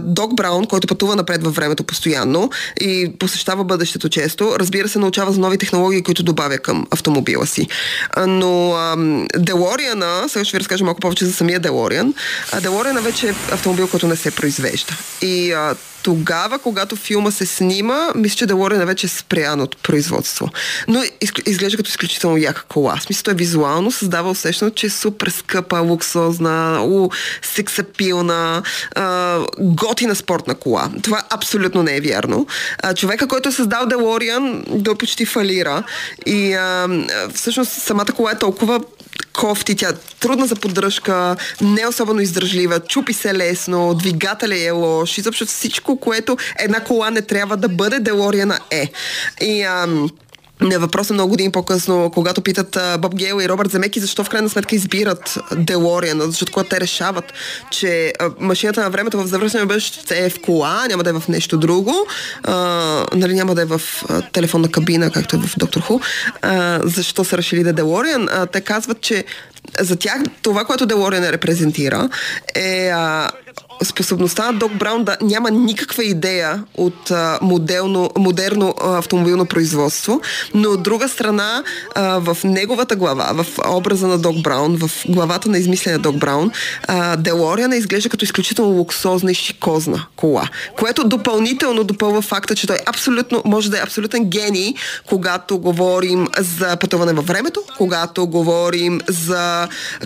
Док 0.00 0.34
Браун, 0.34 0.66
който 0.66 0.86
пътува 0.86 1.16
напред 1.16 1.44
във 1.44 1.54
времето 1.54 1.84
постоянно 1.84 2.50
и 2.80 3.12
посещава 3.18 3.64
бъдещето 3.64 4.08
често, 4.08 4.56
разбира 4.58 4.88
се, 4.88 4.98
научава 4.98 5.32
за 5.32 5.40
нови 5.40 5.58
технологии, 5.58 6.02
които 6.02 6.22
добавя 6.22 6.58
към 6.58 6.86
автомобила 6.90 7.46
си. 7.46 7.68
Но 8.26 8.76
Делориана, 9.36 10.24
сега 10.28 10.44
ще 10.44 10.56
ви 10.56 10.60
разкажа 10.60 10.84
малко 10.84 11.00
повече 11.00 11.24
за 11.24 11.32
самия 11.32 11.60
Делориан, 11.60 12.14
а, 12.52 12.60
Делориана 12.60 13.00
вече 13.00 13.28
е 13.28 13.34
автомобил, 13.52 13.88
който 13.88 14.06
не 14.08 14.16
се 14.16 14.30
произвежда. 14.30 14.96
И 15.22 15.52
а, 15.52 15.74
тогава, 16.02 16.58
когато 16.58 16.96
филма 16.96 17.30
се 17.30 17.46
снима, 17.46 18.08
мисля, 18.14 18.36
че 18.36 18.46
Делориан 18.46 18.80
е 18.80 18.86
вече 18.86 19.08
спрян 19.08 19.60
от 19.60 19.76
производство. 19.76 20.48
Но 20.88 21.02
изглежда 21.46 21.76
като 21.76 21.88
изключително 21.88 22.36
яка 22.36 22.62
кола. 22.62 23.00
Смисъл, 23.00 23.22
той 23.22 23.34
визуално 23.34 23.90
създава 23.90 24.30
усещането, 24.30 24.74
че 24.74 24.86
е 24.86 24.90
супер 24.90 25.28
скъпа, 25.28 25.78
луксозна, 25.78 26.88
сексапилна, 27.42 28.62
готина 29.58 30.14
спортна 30.14 30.54
кола. 30.54 30.90
Това 31.02 31.22
абсолютно 31.30 31.82
не 31.82 31.96
е 31.96 32.00
вярно. 32.00 32.46
А, 32.78 32.94
човека, 32.94 33.28
който 33.28 33.48
е 33.48 33.52
създал 33.52 33.86
Делориан, 33.86 34.64
той 34.84 34.94
почти 34.94 35.26
фалира. 35.26 35.82
И 36.26 36.52
а, 36.52 36.88
всъщност 37.34 37.72
самата 37.72 38.12
кола 38.16 38.30
е 38.30 38.38
толкова 38.38 38.80
кофти, 39.32 39.76
тя 39.76 39.88
е 39.88 39.92
трудна 40.20 40.46
за 40.46 40.56
поддръжка, 40.56 41.36
не 41.60 41.86
особено 41.86 42.20
издържлива, 42.20 42.80
чупи 42.80 43.12
се 43.12 43.34
лесно, 43.34 43.94
двигателя 43.94 44.58
е 44.58 44.70
лош, 44.70 45.18
изобщо 45.18 45.46
всичко, 45.46 45.96
което 45.96 46.36
една 46.58 46.80
кола 46.80 47.10
не 47.10 47.22
трябва 47.22 47.56
да 47.56 47.68
бъде, 47.68 48.00
Делориана 48.00 48.58
е. 48.70 48.90
И 49.40 49.62
ам, 49.62 50.10
на 50.60 50.78
въпроса 50.78 51.14
много 51.14 51.30
години 51.30 51.52
по-късно, 51.52 52.10
когато 52.14 52.40
питат 52.40 52.78
Боб 52.98 53.14
Гейл 53.14 53.40
и 53.40 53.48
Робърт 53.48 53.70
Земеки 53.70 54.00
защо 54.00 54.24
в 54.24 54.28
крайна 54.28 54.48
сметка 54.48 54.74
избират 54.74 55.38
Делориана, 55.56 56.24
защото 56.24 56.52
когато 56.52 56.68
те 56.70 56.80
решават, 56.80 57.32
че 57.70 58.12
машината 58.38 58.80
на 58.80 58.90
времето 58.90 59.22
в 59.22 59.26
завършване 59.26 59.66
бъдеще 59.66 60.24
е 60.26 60.30
в 60.30 60.40
кола, 60.40 60.86
няма 60.88 61.02
да 61.02 61.10
е 61.10 61.12
в 61.12 61.28
нещо 61.28 61.58
друго, 61.58 62.06
а, 62.42 62.54
нали, 63.14 63.34
няма 63.34 63.54
да 63.54 63.62
е 63.62 63.64
в 63.64 63.80
телефонна 64.32 64.70
кабина, 64.70 65.10
както 65.10 65.36
е 65.36 65.38
в 65.38 65.58
Доктор 65.58 65.80
Ху, 65.80 66.00
а, 66.42 66.80
защо 66.84 67.24
са 67.24 67.38
решили 67.38 67.62
да 67.62 67.70
е 67.70 67.72
Делориан, 67.72 68.28
а, 68.32 68.46
те 68.46 68.60
казват, 68.60 69.00
че 69.00 69.24
за 69.80 69.96
тях 69.96 70.22
това, 70.42 70.64
което 70.64 70.86
Делориан 70.86 71.24
репрезентира 71.24 72.08
е 72.54 72.88
а, 72.88 73.30
способността 73.84 74.52
на 74.52 74.58
Док 74.58 74.74
Браун 74.74 75.04
да 75.04 75.16
няма 75.22 75.50
никаква 75.50 76.04
идея 76.04 76.64
от 76.74 77.10
а, 77.10 77.38
моделно, 77.42 78.10
модерно 78.18 78.74
а, 78.80 78.98
автомобилно 78.98 79.46
производство, 79.46 80.20
но 80.54 80.70
от 80.70 80.82
друга 80.82 81.08
страна 81.08 81.64
а, 81.94 82.18
в 82.18 82.38
неговата 82.44 82.96
глава, 82.96 83.32
в 83.32 83.46
образа 83.68 84.06
на 84.06 84.18
Док 84.18 84.42
Браун, 84.42 84.76
в 84.76 84.90
главата 85.08 85.48
на 85.48 85.58
измисления 85.58 85.98
Док 85.98 86.16
Браун, 86.16 86.50
а, 86.86 87.16
Делориана 87.16 87.76
изглежда 87.76 88.08
като 88.08 88.24
изключително 88.24 88.70
луксозна 88.70 89.30
и 89.30 89.34
шикозна 89.34 90.06
кола, 90.16 90.48
което 90.78 91.08
допълнително 91.08 91.84
допълва 91.84 92.22
факта, 92.22 92.54
че 92.54 92.66
той 92.66 92.78
абсолютно, 92.86 93.42
може 93.44 93.70
да 93.70 93.78
е 93.78 93.82
абсолютен 93.82 94.24
гений, 94.24 94.74
когато 95.06 95.58
говорим 95.58 96.28
за 96.38 96.76
пътуване 96.76 97.12
във 97.12 97.26
времето, 97.26 97.62
когато 97.78 98.26
говорим 98.26 99.00
за 99.08 99.49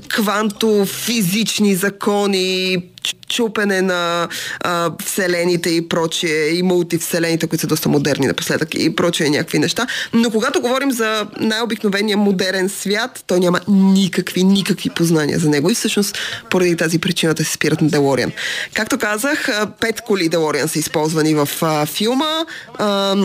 квантофизични 0.09 1.74
закони, 1.74 2.83
чупене 3.28 3.83
на 3.83 4.28
а, 4.61 4.90
вселените 5.04 5.70
и 5.70 5.88
прочие, 5.88 6.48
и 6.48 6.62
мултивселените, 6.62 7.46
които 7.46 7.61
са 7.61 7.66
доста 7.66 7.88
модерни 7.88 8.26
напоследък 8.26 8.74
и 8.74 8.96
прочие 8.96 9.30
някакви 9.30 9.59
неща. 9.59 9.87
Но 10.12 10.30
когато 10.30 10.61
говорим 10.61 10.92
за 10.92 11.26
най-обикновения 11.40 12.16
модерен 12.16 12.68
свят, 12.68 13.24
той 13.26 13.40
няма 13.40 13.61
никакви, 13.68 14.44
никакви 14.44 14.90
познания 14.90 15.38
за 15.38 15.48
него 15.50 15.70
и 15.70 15.74
всъщност 15.74 16.18
поради 16.50 16.76
тази 16.76 16.98
причина 16.98 17.35
се 17.37 17.44
спират 17.44 17.80
на 17.80 17.88
Делориан. 17.88 18.33
Както 18.74 18.98
казах, 18.98 19.48
пет 19.80 20.00
коли 20.00 20.28
Делориан 20.28 20.68
са 20.68 20.78
използвани 20.78 21.35
в 21.35 21.48
а, 21.62 21.87
филма. 21.87 22.44
А, 22.78 23.16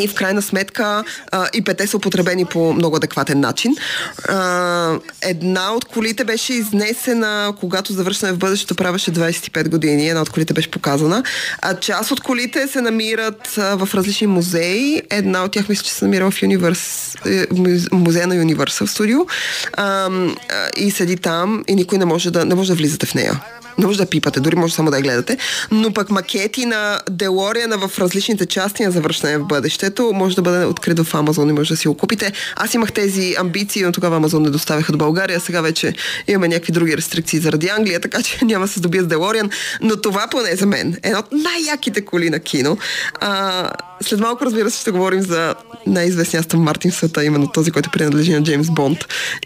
и 0.00 0.08
в 0.08 0.14
крайна 0.14 0.42
сметка 0.42 1.04
а, 1.32 1.48
и 1.54 1.64
пете 1.64 1.86
са 1.86 1.96
употребени 1.96 2.44
по 2.44 2.72
много 2.72 2.96
адекватен 2.96 3.40
начин. 3.40 3.76
А, 4.28 4.98
една 5.22 5.72
от 5.72 5.84
колите 5.84 6.24
беше 6.24 6.52
изнесена, 6.52 7.54
когато 7.60 7.92
завършване 7.92 8.32
в 8.32 8.38
бъдещето 8.38 8.74
правеше 8.74 9.12
25 9.12 9.68
години. 9.68 10.08
Една 10.08 10.22
от 10.22 10.30
колите 10.30 10.54
беше 10.54 10.70
показана. 10.70 11.22
А 11.62 11.74
част 11.74 12.10
от 12.10 12.20
колите 12.20 12.68
се 12.68 12.80
намират 12.80 13.58
а, 13.58 13.76
в 13.76 13.94
различни 13.94 14.26
музеи. 14.26 15.02
Една 15.10 15.44
от 15.44 15.52
тях 15.52 15.68
мисля, 15.68 15.84
че 15.84 15.92
се 15.92 16.04
намира 16.04 16.30
в 16.30 16.34
Universe, 16.34 17.16
е, 17.26 17.46
музея 17.92 18.26
на 18.26 18.34
Universal 18.34 18.86
Studio. 18.86 19.28
А, 19.72 20.10
и 20.76 20.90
седи 20.90 21.16
там 21.16 21.64
и 21.68 21.74
никой 21.74 21.98
не 21.98 22.04
може 22.04 22.30
да, 22.30 22.44
не 22.44 22.54
може 22.54 22.68
да 22.68 22.76
влизате 22.76 23.06
в 23.06 23.14
нея 23.14 23.40
не 23.80 23.86
може 23.86 23.98
да 23.98 24.06
пипате, 24.06 24.40
дори 24.40 24.56
може 24.56 24.74
само 24.74 24.90
да 24.90 24.96
я 24.96 25.02
гледате, 25.02 25.38
но 25.70 25.92
пък 25.92 26.10
макети 26.10 26.66
на 26.66 27.00
Делориана 27.10 27.88
в 27.88 27.98
различните 27.98 28.46
части 28.46 28.84
на 28.84 28.90
завършване 28.90 29.38
в 29.38 29.44
бъдещето 29.44 30.12
може 30.14 30.36
да 30.36 30.42
бъде 30.42 30.64
открит 30.64 30.98
в 30.98 31.14
Амазон 31.14 31.48
и 31.48 31.52
може 31.52 31.68
да 31.68 31.76
си 31.76 31.88
го 31.88 31.94
купите. 31.94 32.32
Аз 32.56 32.74
имах 32.74 32.92
тези 32.92 33.34
амбиции, 33.38 33.82
но 33.82 33.92
тогава 33.92 34.16
Амазон 34.16 34.42
не 34.42 34.50
доставяха 34.50 34.92
до 34.92 34.98
България, 34.98 35.40
сега 35.40 35.60
вече 35.60 35.94
имаме 36.28 36.48
някакви 36.48 36.72
други 36.72 36.96
рестрикции 36.96 37.38
заради 37.38 37.68
Англия, 37.68 38.00
така 38.00 38.22
че 38.22 38.38
няма 38.44 38.64
да 38.64 38.72
се 38.72 38.78
здобия 38.78 39.02
с 39.02 39.06
Делориан, 39.06 39.50
но 39.80 39.96
това 39.96 40.26
поне 40.30 40.56
за 40.56 40.66
мен 40.66 40.98
е 41.02 41.08
една 41.08 41.18
от 41.18 41.32
най-яките 41.32 42.04
коли 42.04 42.30
на 42.30 42.38
кино. 42.38 42.78
А, 43.20 43.70
след 44.02 44.20
малко, 44.20 44.44
разбира 44.44 44.70
се, 44.70 44.80
ще 44.80 44.90
говорим 44.90 45.22
за 45.22 45.54
най-известния 45.86 46.40
Астон 46.40 46.60
Мартин 46.60 46.90
в 46.90 46.94
света, 46.94 47.24
именно 47.24 47.52
този, 47.52 47.70
който 47.70 47.90
принадлежи 47.90 48.32
на 48.32 48.42
Джеймс 48.42 48.70
Бонд. 48.70 48.98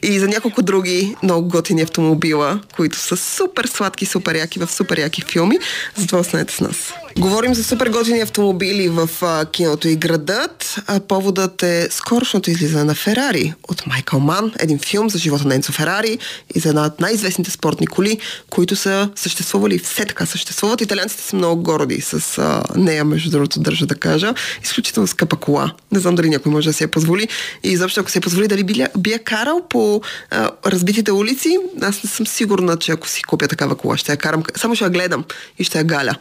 И 0.03 0.19
за 0.19 0.29
няколко 0.29 0.63
други 0.63 1.17
много 1.23 1.49
готини 1.49 1.83
автомобила, 1.83 2.61
които 2.77 2.99
са 2.99 3.17
супер 3.17 3.65
сладки, 3.67 4.07
супер 4.07 4.24
яки 4.33 4.61
в 4.65 4.71
супер 4.71 5.01
яки 5.01 5.23
филми. 5.23 5.59
Затова 5.97 6.21
останете 6.21 6.53
с 6.53 6.61
нас. 6.61 7.04
Говорим 7.19 7.55
за 7.55 7.65
супер 7.65 7.89
готини 7.89 8.21
автомобили 8.21 8.89
в 8.89 9.11
а, 9.23 9.47
киното 9.47 9.89
и 9.89 9.97
градът. 9.97 10.77
А 10.87 11.01
поводът 11.01 11.63
е 11.63 11.89
скорошното 11.91 12.51
излизане 12.51 12.85
на 12.85 12.95
Ферари 12.95 13.55
от 13.69 13.87
Майкъл 13.87 14.21
Ман, 14.21 14.53
един 14.59 14.79
филм 14.79 15.11
за 15.11 15.19
живота 15.19 15.49
на 15.49 15.55
Енцо 15.55 15.73
Ферари 15.73 16.19
и 16.55 16.61
за 16.61 16.69
една 16.69 16.87
от 16.87 17.01
най-известните 17.01 17.51
спортни 17.51 17.87
коли, 17.87 18.19
които 18.51 18.77
са 18.77 19.11
съществували 19.15 19.79
все 19.79 20.05
така 20.05 20.27
съществуват. 20.27 20.81
Италианците 20.81 21.23
са 21.23 21.37
много 21.37 21.63
городи 21.63 22.01
с 22.01 22.39
а, 22.39 22.63
нея, 22.77 23.05
между 23.05 23.31
другото, 23.31 23.61
държа 23.61 23.87
да 23.87 23.95
кажа. 23.95 24.35
Изключително 24.63 25.07
скъпа 25.07 25.37
кола. 25.37 25.73
Не 25.93 25.99
знам 25.99 26.15
дали 26.15 26.31
някой 26.31 26.53
може 26.53 26.69
да 26.69 26.73
се 26.73 26.85
я 26.85 26.89
позволи. 26.89 27.29
И 27.65 27.69
изобщо, 27.69 28.01
ако 28.01 28.11
се 28.11 28.21
позволи, 28.21 28.49
дали 28.49 28.65
би, 28.65 28.87
би 28.99 29.11
я 29.11 29.19
карал 29.19 29.63
по 29.71 30.01
а, 30.31 30.51
разбитите 30.67 31.13
улици, 31.13 31.59
аз 31.83 32.05
не 32.05 32.11
съм 32.11 32.27
сигурна, 32.27 32.77
че 32.77 32.93
ако 32.93 33.09
си 33.09 33.23
купя 33.23 33.49
такава 33.49 33.75
кола, 33.75 33.97
ще 33.97 34.13
я 34.13 34.19
карам. 34.19 34.43
Само 34.57 34.75
ще 34.75 34.85
я 34.85 34.91
гледам 34.91 35.25
и 35.59 35.65
ще 35.65 35.79
я 35.79 35.85
галя. 35.85 36.15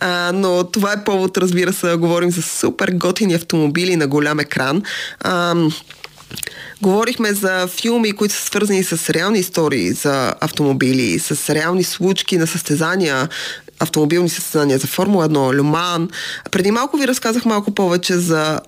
А, 0.00 0.35
но 0.36 0.64
това 0.64 0.92
е 0.92 1.04
повод, 1.04 1.38
разбира 1.38 1.72
се, 1.72 1.94
говорим 1.94 2.30
за 2.30 2.42
супер 2.42 2.90
готини 2.94 3.34
автомобили 3.34 3.96
на 3.96 4.06
голям 4.06 4.40
екран. 4.40 4.82
А, 5.20 5.54
Говорихме 6.82 7.32
за 7.32 7.66
филми, 7.66 8.12
които 8.12 8.34
са 8.34 8.40
свързани 8.40 8.84
с 8.84 9.10
реални 9.10 9.38
истории 9.38 9.92
за 9.92 10.34
автомобили, 10.40 11.18
с 11.18 11.54
реални 11.54 11.84
случки 11.84 12.38
на 12.38 12.46
състезания, 12.46 13.28
автомобилни 13.80 14.28
състезания 14.28 14.78
за 14.78 14.86
Формула 14.86 15.28
1, 15.28 15.54
Люман. 15.54 16.08
Преди 16.50 16.70
малко 16.70 16.96
ви 16.96 17.08
разказах 17.08 17.44
малко 17.44 17.74
повече 17.74 18.14
за 18.14 18.60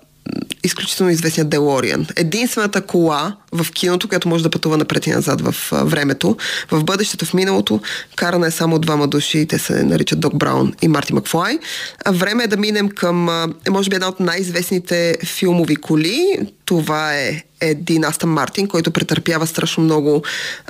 изключително 0.65 1.13
известния 1.13 1.45
Делориан. 1.45 2.07
Единствената 2.17 2.83
кола 2.83 3.37
в 3.53 3.73
киното, 3.73 4.09
която 4.09 4.29
може 4.29 4.43
да 4.43 4.51
пътува 4.51 4.77
напред 4.77 5.07
и 5.07 5.11
назад 5.11 5.41
в 5.41 5.55
времето. 5.73 6.37
В 6.71 6.85
бъдещето, 6.85 7.25
в 7.25 7.35
миналото, 7.35 7.81
карана 8.17 8.47
е 8.47 8.51
само 8.51 8.79
двама 8.79 9.09
души, 9.09 9.47
те 9.47 9.59
се 9.59 9.83
наричат 9.83 10.21
Док 10.21 10.37
Браун 10.37 10.73
и 10.83 10.89
Марти 10.89 11.15
Макфлай. 11.15 11.59
А 12.05 12.13
време 12.13 12.45
е 12.45 12.47
да 12.47 12.57
минем 12.57 12.89
към, 12.89 13.29
може 13.71 13.91
би, 13.91 13.97
една 13.97 14.09
от 14.09 14.21
най-известните 14.21 15.17
филмови 15.25 15.77
коли. 15.77 16.39
Това 16.65 17.15
е 17.15 17.43
един 17.61 18.05
Астън 18.05 18.31
Мартин, 18.31 18.69
който 18.69 18.91
претърпява 18.91 19.47
страшно 19.47 19.85
много 19.85 20.23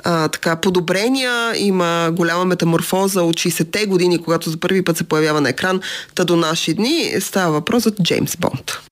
а, 0.03 0.27
така, 0.27 0.55
подобрения, 0.55 1.53
има 1.55 2.11
голяма 2.13 2.45
метаморфоза 2.45 3.23
от 3.23 3.35
60-те 3.35 3.85
години, 3.85 4.23
когато 4.23 4.49
за 4.49 4.57
първи 4.57 4.83
път 4.83 4.97
се 4.97 5.03
появява 5.03 5.41
на 5.41 5.49
екран, 5.49 5.81
та 6.15 6.23
до 6.23 6.35
наши 6.35 6.73
дни 6.73 7.13
става 7.19 7.51
въпрос 7.51 7.83
за 7.83 7.91
Джеймс 8.03 8.37
Бонд. 8.37 8.88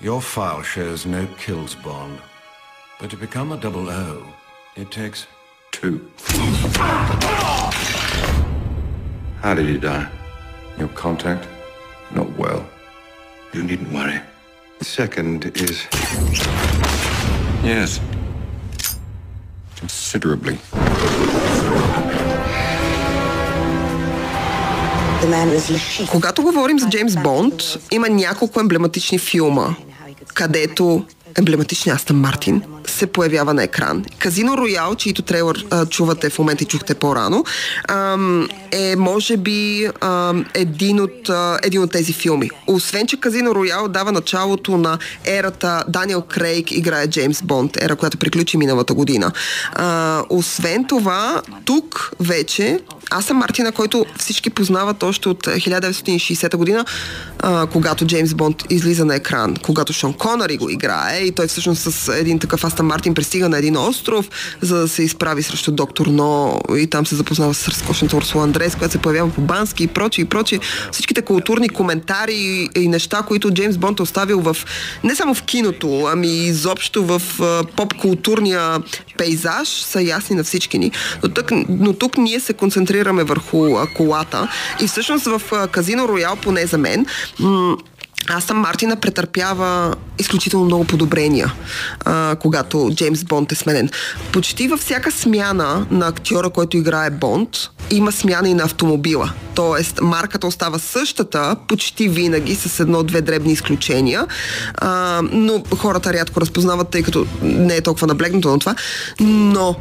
Your 0.00 0.20
file 0.20 0.62
shows 0.62 1.06
no 1.06 1.26
kills 1.38 1.74
bond. 1.74 2.18
But 3.00 3.10
to 3.10 3.16
become 3.16 3.52
a 3.52 3.56
double 3.56 3.88
O, 3.88 4.22
it 4.76 4.90
takes 4.90 5.26
two. 5.72 6.10
How 9.42 9.54
did 9.54 9.66
he 9.66 9.78
die? 9.78 10.08
Your 10.78 10.88
contact? 10.88 11.48
Not 12.14 12.28
well. 12.38 12.62
You 13.54 13.62
needn't 13.62 13.92
worry. 13.92 14.20
The 14.78 14.84
second 14.84 15.38
is... 15.54 15.86
Yes. 17.62 18.00
Considerably. 19.80 20.58
Когато 26.10 26.42
говорим 26.42 26.78
за 26.78 26.88
Джеймс 26.88 27.16
Бонд, 27.16 27.54
има 27.90 28.08
няколко 28.08 28.60
емблематични 28.60 29.18
филма, 29.18 29.74
където 30.33 31.05
емблематичния 31.39 31.95
Астън 31.95 32.17
Мартин 32.17 32.61
се 33.01 33.07
появява 33.07 33.53
на 33.53 33.63
екран. 33.63 34.05
Казино 34.19 34.57
Роял, 34.57 34.95
чието 34.95 35.21
трейлър 35.21 35.65
а, 35.69 35.85
чувате 35.85 36.29
в 36.29 36.39
момента 36.39 36.63
и 36.63 36.67
чухте 36.67 36.93
по-рано, 36.93 37.43
ам, 37.87 38.47
е 38.71 38.95
може 38.95 39.37
би 39.37 39.89
ам, 40.01 40.45
един, 40.53 40.99
от, 40.99 41.29
а, 41.29 41.59
един 41.63 41.81
от 41.81 41.91
тези 41.91 42.13
филми. 42.13 42.49
Освен, 42.67 43.07
че 43.07 43.19
Казино 43.19 43.55
Роял 43.55 43.87
дава 43.87 44.11
началото 44.11 44.77
на 44.77 44.97
ерата 45.25 45.83
Даниел 45.87 46.21
Крейг 46.21 46.71
играе 46.71 47.07
Джеймс 47.07 47.41
Бонд, 47.41 47.77
ера, 47.81 47.95
която 47.95 48.17
приключи 48.17 48.57
миналата 48.57 48.93
година. 48.93 49.31
А, 49.73 50.23
освен 50.29 50.85
това, 50.85 51.41
тук 51.65 52.11
вече 52.19 52.79
аз 53.11 53.25
съм 53.25 53.37
Мартина, 53.37 53.71
който 53.71 54.05
всички 54.17 54.49
познават 54.49 55.03
още 55.03 55.29
от 55.29 55.47
1960 55.47 56.57
година, 56.57 56.85
а, 57.39 57.67
когато 57.67 58.05
Джеймс 58.05 58.33
Бонд 58.33 58.63
излиза 58.69 59.05
на 59.05 59.15
екран, 59.15 59.55
когато 59.63 59.93
Шон 59.93 60.13
Конари 60.13 60.57
го 60.57 60.69
играе 60.69 61.19
и 61.19 61.31
той 61.31 61.47
всъщност 61.47 61.81
с 61.81 62.13
един 62.17 62.39
такъв 62.39 62.63
Астън 62.63 62.85
Мартин 62.91 63.13
пристига 63.13 63.49
на 63.49 63.57
един 63.57 63.77
остров, 63.77 64.29
за 64.61 64.79
да 64.79 64.87
се 64.87 65.03
изправи 65.03 65.43
срещу 65.43 65.71
доктор 65.71 66.07
Но 66.07 66.61
и 66.77 66.87
там 66.87 67.05
се 67.05 67.15
запознава 67.15 67.53
с 67.53 67.67
разкошната 67.67 68.17
Урсула 68.17 68.43
Андрес, 68.43 68.75
която 68.75 68.91
се 68.91 68.97
появява 68.97 69.29
по 69.29 69.41
Бански 69.41 69.83
и 69.83 69.87
прочи 69.87 70.21
и 70.21 70.25
прочи. 70.25 70.59
Всичките 70.91 71.21
културни 71.21 71.69
коментари 71.69 72.33
и, 72.33 72.69
и 72.75 72.87
неща, 72.87 73.21
които 73.27 73.51
Джеймс 73.51 73.77
Бонд 73.77 73.99
е 73.99 74.01
оставил 74.01 74.39
в 74.39 74.57
не 75.03 75.15
само 75.15 75.33
в 75.33 75.43
киното, 75.43 76.09
ами 76.11 76.27
изобщо 76.27 77.03
в 77.03 77.21
поп-културния 77.75 78.77
пейзаж 79.17 79.67
са 79.69 80.01
ясни 80.01 80.35
на 80.35 80.43
всички 80.43 80.77
ни. 80.77 80.91
Но 81.23 81.29
тук, 81.29 81.51
но 81.69 81.93
тук 81.93 82.17
ние 82.17 82.39
се 82.39 82.53
концентрираме 82.53 83.23
върху 83.23 83.75
а, 83.75 83.87
колата 83.87 84.47
и 84.81 84.87
всъщност 84.87 85.25
в 85.25 85.41
а, 85.51 85.67
Казино 85.67 86.07
Роял, 86.07 86.35
поне 86.35 86.65
за 86.65 86.77
мен, 86.77 87.05
м- 87.39 87.77
аз 88.29 88.43
съм 88.43 88.57
Мартина 88.57 88.95
претърпява 88.95 89.95
изключително 90.19 90.65
много 90.65 90.85
подобрения, 90.85 91.53
а, 92.05 92.35
когато 92.35 92.91
Джеймс 92.93 93.23
Бонд 93.23 93.51
е 93.51 93.55
сменен. 93.55 93.89
Почти 94.33 94.67
във 94.67 94.79
всяка 94.79 95.11
смяна 95.11 95.85
на 95.91 96.07
актьора, 96.07 96.49
който 96.49 96.77
играе 96.77 97.09
Бонд, 97.09 97.49
има 97.89 98.11
смяна 98.11 98.49
и 98.49 98.53
на 98.53 98.63
автомобила. 98.63 99.31
Тоест, 99.55 99.99
марката 100.01 100.47
остава 100.47 100.79
същата, 100.79 101.55
почти 101.67 102.09
винаги, 102.09 102.55
с 102.55 102.79
едно-две 102.79 103.21
дребни 103.21 103.51
изключения, 103.51 104.27
а, 104.75 105.21
но 105.31 105.63
хората 105.77 106.13
рядко 106.13 106.41
разпознават, 106.41 106.89
тъй 106.89 107.03
като 107.03 107.25
не 107.41 107.75
е 107.75 107.81
толкова 107.81 108.07
наблегнато 108.07 108.49
на 108.49 108.59
това. 108.59 108.75
Но 109.19 109.75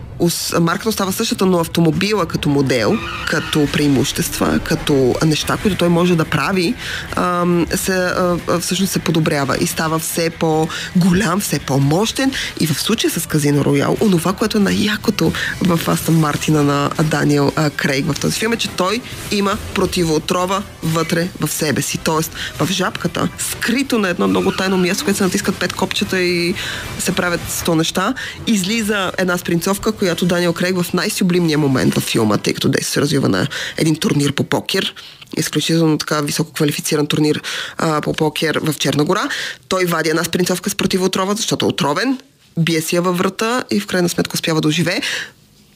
марката 0.61 0.89
остава 0.89 1.13
същата, 1.13 1.47
но 1.47 1.59
автомобила 1.59 2.27
като 2.27 2.49
модел, 2.49 2.97
като 3.31 3.69
преимущества, 3.73 4.61
като 4.65 5.15
неща, 5.27 5.57
които 5.63 5.77
той 5.77 5.89
може 5.89 6.17
да 6.17 6.25
прави, 6.25 6.75
а, 7.17 7.47
се 7.75 7.93
а, 7.93 8.30
всъщност 8.61 8.93
се 8.93 8.99
подобрява 8.99 9.57
и 9.61 9.67
става 9.67 9.99
все 9.99 10.31
по-голям, 10.31 11.41
все 11.41 11.59
по-мощен 11.59 12.33
и 12.61 12.67
в 12.67 12.83
случая 12.83 13.11
с 13.11 13.27
Казино 13.27 13.65
Роял, 13.65 13.97
онова, 14.01 14.33
което 14.33 14.59
е 14.59 14.61
най-якото 14.61 15.33
в 15.63 15.89
Астън 15.89 16.15
Мартина 16.15 16.63
на 16.63 16.91
Даниел 17.05 17.53
Крейг 17.77 18.07
в 18.13 18.21
този 18.21 18.39
филм 18.39 18.53
е, 18.53 18.57
че 18.57 18.69
той 18.69 19.01
има 19.31 19.57
противоотрова 19.75 20.63
вътре 20.83 21.29
в 21.41 21.49
себе 21.49 21.83
си. 21.83 21.99
Тоест, 21.99 22.33
в 22.59 22.69
жабката, 22.71 23.29
скрито 23.39 23.99
на 23.99 24.09
едно 24.09 24.29
много 24.29 24.53
тайно 24.53 24.79
място, 24.79 25.05
където 25.05 25.19
се 25.19 25.25
натискат 25.25 25.57
пет 25.57 25.73
копчета 25.73 26.21
и 26.21 26.55
се 26.99 27.13
правят 27.13 27.41
сто 27.49 27.75
неща, 27.75 28.15
излиза 28.47 29.13
една 29.19 29.39
спринцовка, 29.39 29.93
която 29.93 30.27
Даниел 30.27 30.53
Крейг 30.53 30.83
в 30.83 30.93
най-сюблимния 30.93 31.59
момент 31.59 31.95
в 31.95 32.01
филма, 32.01 32.37
тъй 32.37 32.55
като 32.55 32.69
действие 32.69 32.93
се 32.93 33.01
развива 33.01 33.29
на 33.29 33.47
един 33.77 33.97
турнир 33.97 34.33
по 34.33 34.45
покер, 34.45 34.95
изключително 35.37 35.99
така 35.99 36.21
високо 36.21 36.53
квалифициран 36.53 37.07
турнир 37.07 37.43
а, 37.79 38.01
по 38.01 38.13
покер 38.13 38.61
в 38.63 38.75
Черна 38.79 39.05
гора. 39.05 39.29
Той 39.69 39.85
вади 39.85 40.11
една 40.11 40.25
спринцовка 40.25 40.71
с 40.71 40.75
противоотрова, 40.75 41.35
защото 41.35 41.65
е 41.65 41.69
отровен, 41.69 42.19
бие 42.59 42.81
си 42.81 42.97
я 42.97 43.03
във 43.03 43.19
врата 43.19 43.65
и 43.71 43.81
в 43.81 43.87
крайна 43.87 44.09
сметка 44.09 44.35
успява 44.35 44.61
да 44.61 44.69
оживее. 44.69 45.01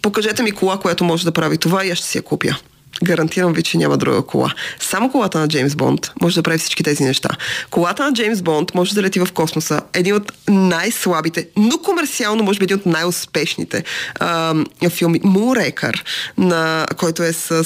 Покажете 0.02 0.42
ми 0.42 0.52
кола, 0.52 0.78
която 0.78 1.04
може 1.04 1.24
да 1.24 1.32
прави 1.32 1.58
това 1.58 1.86
и 1.86 1.90
аз 1.90 1.98
ще 1.98 2.06
си 2.06 2.18
я 2.18 2.22
купя. 2.22 2.56
Гарантирам 3.02 3.52
ви, 3.52 3.62
че 3.62 3.78
няма 3.78 3.96
друга 3.96 4.22
кола. 4.22 4.54
Само 4.80 5.10
колата 5.10 5.38
на 5.38 5.48
Джеймс 5.48 5.74
Бонд 5.74 6.10
може 6.22 6.34
да 6.34 6.42
прави 6.42 6.58
всички 6.58 6.82
тези 6.82 7.04
неща. 7.04 7.28
Колата 7.70 8.04
на 8.04 8.12
Джеймс 8.12 8.42
Бонд 8.42 8.74
може 8.74 8.94
да 8.94 9.02
лети 9.02 9.20
в 9.20 9.28
космоса. 9.34 9.80
Един 9.92 10.14
от 10.14 10.32
най-слабите, 10.48 11.48
но 11.56 11.78
комерциално 11.78 12.44
може 12.44 12.58
би 12.58 12.64
един 12.64 12.76
от 12.76 12.86
най-успешните 12.86 13.84
а, 14.20 14.54
филми. 14.90 15.20
Мурекър, 15.24 16.04
на, 16.38 16.86
който 16.96 17.22
е 17.22 17.32
с... 17.32 17.64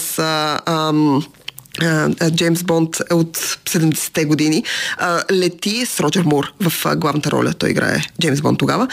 Ам, 0.66 1.26
Джеймс 2.30 2.62
Бонд 2.62 2.96
е 3.10 3.14
от 3.14 3.36
70-те 3.36 4.24
години, 4.24 4.64
а, 4.96 5.22
лети 5.32 5.86
с 5.86 6.00
Роджер 6.00 6.22
Мур 6.22 6.52
в 6.60 6.86
а, 6.86 6.96
главната 6.96 7.30
роля. 7.30 7.54
Той 7.54 7.70
играе 7.70 8.04
Джеймс 8.20 8.40
Бонд 8.40 8.58
тогава. 8.58 8.88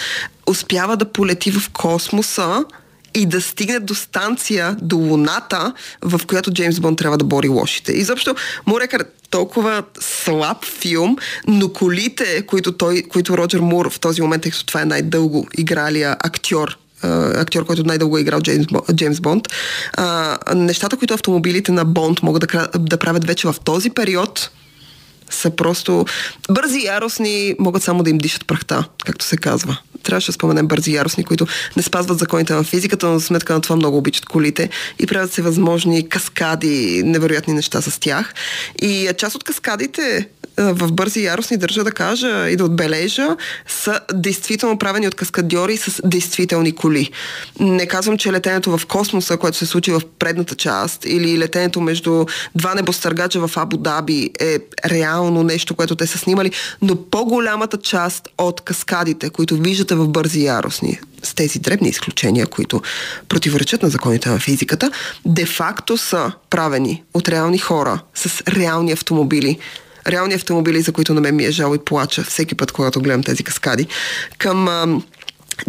Успява 0.48 0.98
да 0.98 1.06
полети 1.12 1.52
в 1.52 1.69
космоса 1.69 2.65
и 3.13 3.26
да 3.26 3.41
стигне 3.41 3.80
до 3.80 3.95
станция, 3.95 4.78
до 4.82 4.95
Луната, 4.95 5.74
в 6.02 6.21
която 6.28 6.54
Джеймс 6.54 6.80
Бонд 6.80 6.98
трябва 6.98 7.17
да 7.17 7.26
бори 7.26 7.48
лошите. 7.48 7.91
Изобщо, 7.91 8.36
Мурекър 8.65 9.06
толкова 9.30 9.84
слаб 10.00 10.65
филм, 10.65 11.17
но 11.48 11.69
колите, 11.69 12.45
които, 12.45 12.71
той, 12.71 13.04
които 13.04 13.38
Роджер 13.38 13.60
Мур 13.60 13.89
в 13.89 14.00
този 14.00 14.21
момент, 14.21 14.43
тъй 14.43 14.52
това 14.65 14.82
е 14.82 14.86
най-дълго 14.86 15.48
игралия 15.58 16.15
актьор 16.19 16.78
актьор, 17.36 17.65
който 17.65 17.84
най-дълго 17.84 18.18
е 18.18 18.22
играл 18.22 18.41
Джеймс, 18.41 18.68
Джеймс 18.94 19.20
Бонд. 19.20 19.48
А, 19.94 20.38
нещата, 20.56 20.98
които 20.98 21.13
автомобилите 21.13 21.72
на 21.72 21.86
Бонд 21.86 22.24
могат 22.24 22.48
да, 22.52 22.68
да 22.80 22.98
правят 22.98 23.28
вече 23.28 23.48
в 23.48 23.56
този 23.63 23.89
период, 23.89 24.50
са 25.30 25.50
просто 25.50 26.06
бързи 26.52 26.86
яростни, 26.86 27.56
могат 27.60 27.84
само 27.84 28.04
да 28.04 28.10
им 28.10 28.18
дишат 28.18 28.48
прахта, 28.48 28.88
както 29.06 29.26
се 29.26 29.38
казва. 29.38 29.78
Трябваше 30.04 30.28
да 30.28 30.34
споменем 30.34 30.68
бързи 30.68 30.94
яростни, 30.94 31.24
които 31.24 31.48
не 31.78 31.84
спазват 31.84 32.20
законите 32.20 32.54
на 32.54 32.63
физиката, 32.63 33.08
но 33.08 33.20
за 33.20 33.26
сметка 33.26 33.54
на 33.54 33.62
това 33.62 33.76
много 33.76 33.98
обичат 33.98 34.26
колите 34.26 34.70
и 35.00 35.08
правят 35.08 35.34
се 35.34 35.41
възможни 35.41 36.10
каскади, 36.10 37.04
невероятни 37.06 37.54
неща 37.54 37.82
с 37.82 38.00
тях. 38.00 38.34
И 38.82 39.10
част 39.18 39.36
от 39.36 39.44
каскадите 39.44 40.30
в 40.58 40.91
бързи 40.91 41.24
яростни 41.24 41.58
държа 41.58 41.84
да 41.84 41.91
кажа 41.91 42.50
и 42.50 42.56
да 42.56 42.65
отбележа, 42.65 43.38
са 43.68 44.00
действително 44.13 44.78
правени 44.78 45.08
от 45.08 45.15
каскадьори 45.15 45.78
с 45.78 46.02
действителни 46.06 46.76
коли. 46.76 47.12
Не 47.60 47.88
казвам, 47.88 48.18
че 48.18 48.32
летенето 48.32 48.78
в 48.78 48.86
космоса, 48.86 49.38
което 49.38 49.58
се 49.58 49.65
случи 49.65 49.91
в 49.91 50.02
предната 50.20 50.56
част, 50.56 51.06
или 51.06 51.39
летенето 51.39 51.82
между 51.82 52.26
два 52.56 52.76
небостъргача 52.76 53.48
в 53.48 53.58
Абу 53.58 53.78
Даби 53.78 54.30
е 54.39 54.60
реално 54.86 55.44
нещо, 55.44 55.76
което 55.76 55.96
те 55.96 56.08
са 56.08 56.18
снимали, 56.18 56.52
но 56.82 56.96
по-голямата 56.96 57.78
част 57.78 58.28
от 58.38 58.62
каскадите, 58.62 59.30
които 59.30 59.56
виждате 59.56 59.96
в 59.96 60.08
бързи 60.08 60.44
яростни, 60.44 61.00
с 61.24 61.34
тези 61.34 61.60
дребни 61.60 61.89
изключения, 61.89 62.48
които 62.48 62.82
противоречат 63.30 63.84
на 63.84 63.89
законите 63.89 64.30
на 64.30 64.39
физиката, 64.39 64.91
де-факто 65.26 65.98
са 65.98 66.32
правени 66.50 67.04
от 67.13 67.30
реални 67.30 67.58
хора 67.58 68.00
с 68.15 68.44
реални 68.48 68.91
автомобили, 68.91 69.60
реални 70.08 70.34
автомобили, 70.34 70.82
за 70.82 70.91
които 70.91 71.13
на 71.13 71.22
мен 71.22 71.36
ми 71.36 71.46
е 71.46 71.52
жал 71.52 71.76
и 71.76 71.86
плача 71.86 72.24
всеки 72.24 72.56
път, 72.56 72.72
когато 72.72 73.02
гледам 73.02 73.24
тези 73.24 73.44
каскади, 73.44 73.88
към 74.38 75.04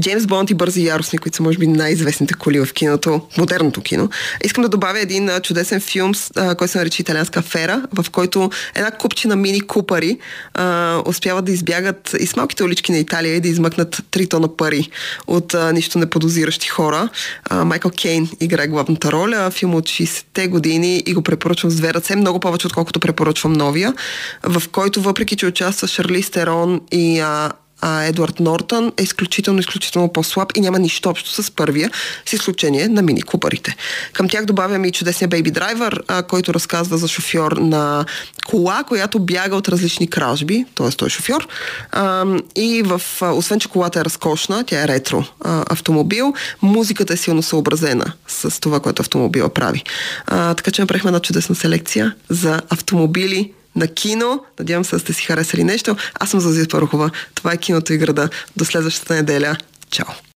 Джеймс 0.00 0.26
Бонд 0.26 0.50
и 0.50 0.54
Бързи 0.54 0.86
яростни, 0.86 1.18
които 1.18 1.36
са 1.36 1.42
може 1.42 1.58
би 1.58 1.66
най-известните 1.66 2.34
коли 2.34 2.60
в 2.60 2.72
киното, 2.72 3.20
модерното 3.38 3.80
кино. 3.80 4.08
Искам 4.44 4.62
да 4.62 4.68
добавя 4.68 5.00
един 5.00 5.28
а, 5.28 5.40
чудесен 5.40 5.80
филм, 5.80 6.12
а, 6.36 6.54
който 6.54 6.72
се 6.72 6.78
нарича 6.78 7.02
Италианска 7.02 7.40
афера, 7.40 7.82
в 7.92 8.10
който 8.10 8.50
една 8.74 8.90
купчина 8.90 9.36
мини 9.36 9.60
купари 9.60 10.18
а, 10.54 11.02
успяват 11.06 11.44
да 11.44 11.52
избягат 11.52 12.14
и 12.20 12.26
с 12.26 12.36
малките 12.36 12.64
улички 12.64 12.92
на 12.92 12.98
Италия 12.98 13.34
и 13.34 13.40
да 13.40 13.48
измъкнат 13.48 13.96
3 13.96 14.30
тона 14.30 14.56
пари 14.56 14.90
от 15.26 15.54
а, 15.54 15.72
нищо 15.72 15.98
неподозиращи 15.98 16.68
хора. 16.68 17.08
А, 17.44 17.64
Майкъл 17.64 17.90
Кейн 17.90 18.28
играе 18.40 18.66
главната 18.66 19.12
роля, 19.12 19.50
филм 19.50 19.74
от 19.74 19.84
60-те 19.84 20.48
години 20.48 21.02
и 21.06 21.14
го 21.14 21.22
препоръчвам 21.22 21.70
с 21.70 21.76
две 21.76 21.94
ръце, 21.94 22.16
много 22.16 22.40
повече 22.40 22.66
отколкото 22.66 23.00
препоръчвам 23.00 23.52
новия, 23.52 23.94
в 24.42 24.62
който 24.72 25.02
въпреки, 25.02 25.36
че 25.36 25.46
участва 25.46 25.88
Шарли 25.88 26.22
Стерон 26.22 26.80
и 26.92 27.20
а, 27.20 27.52
а 27.88 28.04
Едвард 28.04 28.40
Нортън 28.40 28.92
е 28.96 29.02
изключително, 29.02 29.60
изключително 29.60 30.12
по-слаб 30.12 30.52
и 30.56 30.60
няма 30.60 30.78
нищо 30.78 31.08
общо 31.08 31.42
с 31.42 31.50
първия, 31.50 31.90
с 32.26 32.32
изключение 32.32 32.88
на 32.88 33.02
мини 33.02 33.22
купарите. 33.22 33.76
Към 34.12 34.28
тях 34.28 34.44
добавям 34.44 34.84
и 34.84 34.92
чудесния 34.92 35.28
Driver, 35.28 36.00
а, 36.08 36.22
който 36.22 36.54
разказва 36.54 36.98
за 36.98 37.08
шофьор 37.08 37.52
на 37.52 38.04
кола, 38.46 38.84
която 38.88 39.18
бяга 39.18 39.56
от 39.56 39.68
различни 39.68 40.10
кражби, 40.10 40.64
т.е. 40.74 40.90
той 40.90 41.06
е 41.06 41.10
шофьор. 41.10 41.48
А, 41.92 42.24
и 42.56 42.82
в, 42.82 43.02
а, 43.20 43.32
освен, 43.32 43.60
че 43.60 43.68
колата 43.68 44.00
е 44.00 44.04
разкошна, 44.04 44.64
тя 44.64 44.82
е 44.82 44.88
ретро 44.88 45.24
а, 45.44 45.64
автомобил, 45.68 46.34
музиката 46.62 47.12
е 47.12 47.16
силно 47.16 47.42
съобразена 47.42 48.12
с 48.28 48.60
това, 48.60 48.80
което 48.80 49.02
автомобила 49.02 49.48
прави. 49.48 49.82
А, 50.26 50.54
така 50.54 50.70
че 50.70 50.82
направихме 50.82 51.08
една 51.08 51.20
чудесна 51.20 51.54
селекция 51.54 52.14
за 52.28 52.60
автомобили, 52.70 53.52
на 53.76 53.88
кино. 53.88 54.44
Надявам 54.58 54.84
се 54.84 54.96
да 54.96 55.00
сте 55.00 55.12
си 55.12 55.24
харесали 55.24 55.64
нещо. 55.64 55.96
Аз 56.20 56.30
съм 56.30 56.40
Зазия 56.40 56.68
Парухова. 56.68 57.10
Това 57.34 57.52
е 57.52 57.56
киното 57.56 57.92
и 57.92 57.98
града. 57.98 58.28
До 58.56 58.64
следващата 58.64 59.14
неделя. 59.14 59.56
Чао! 59.90 60.26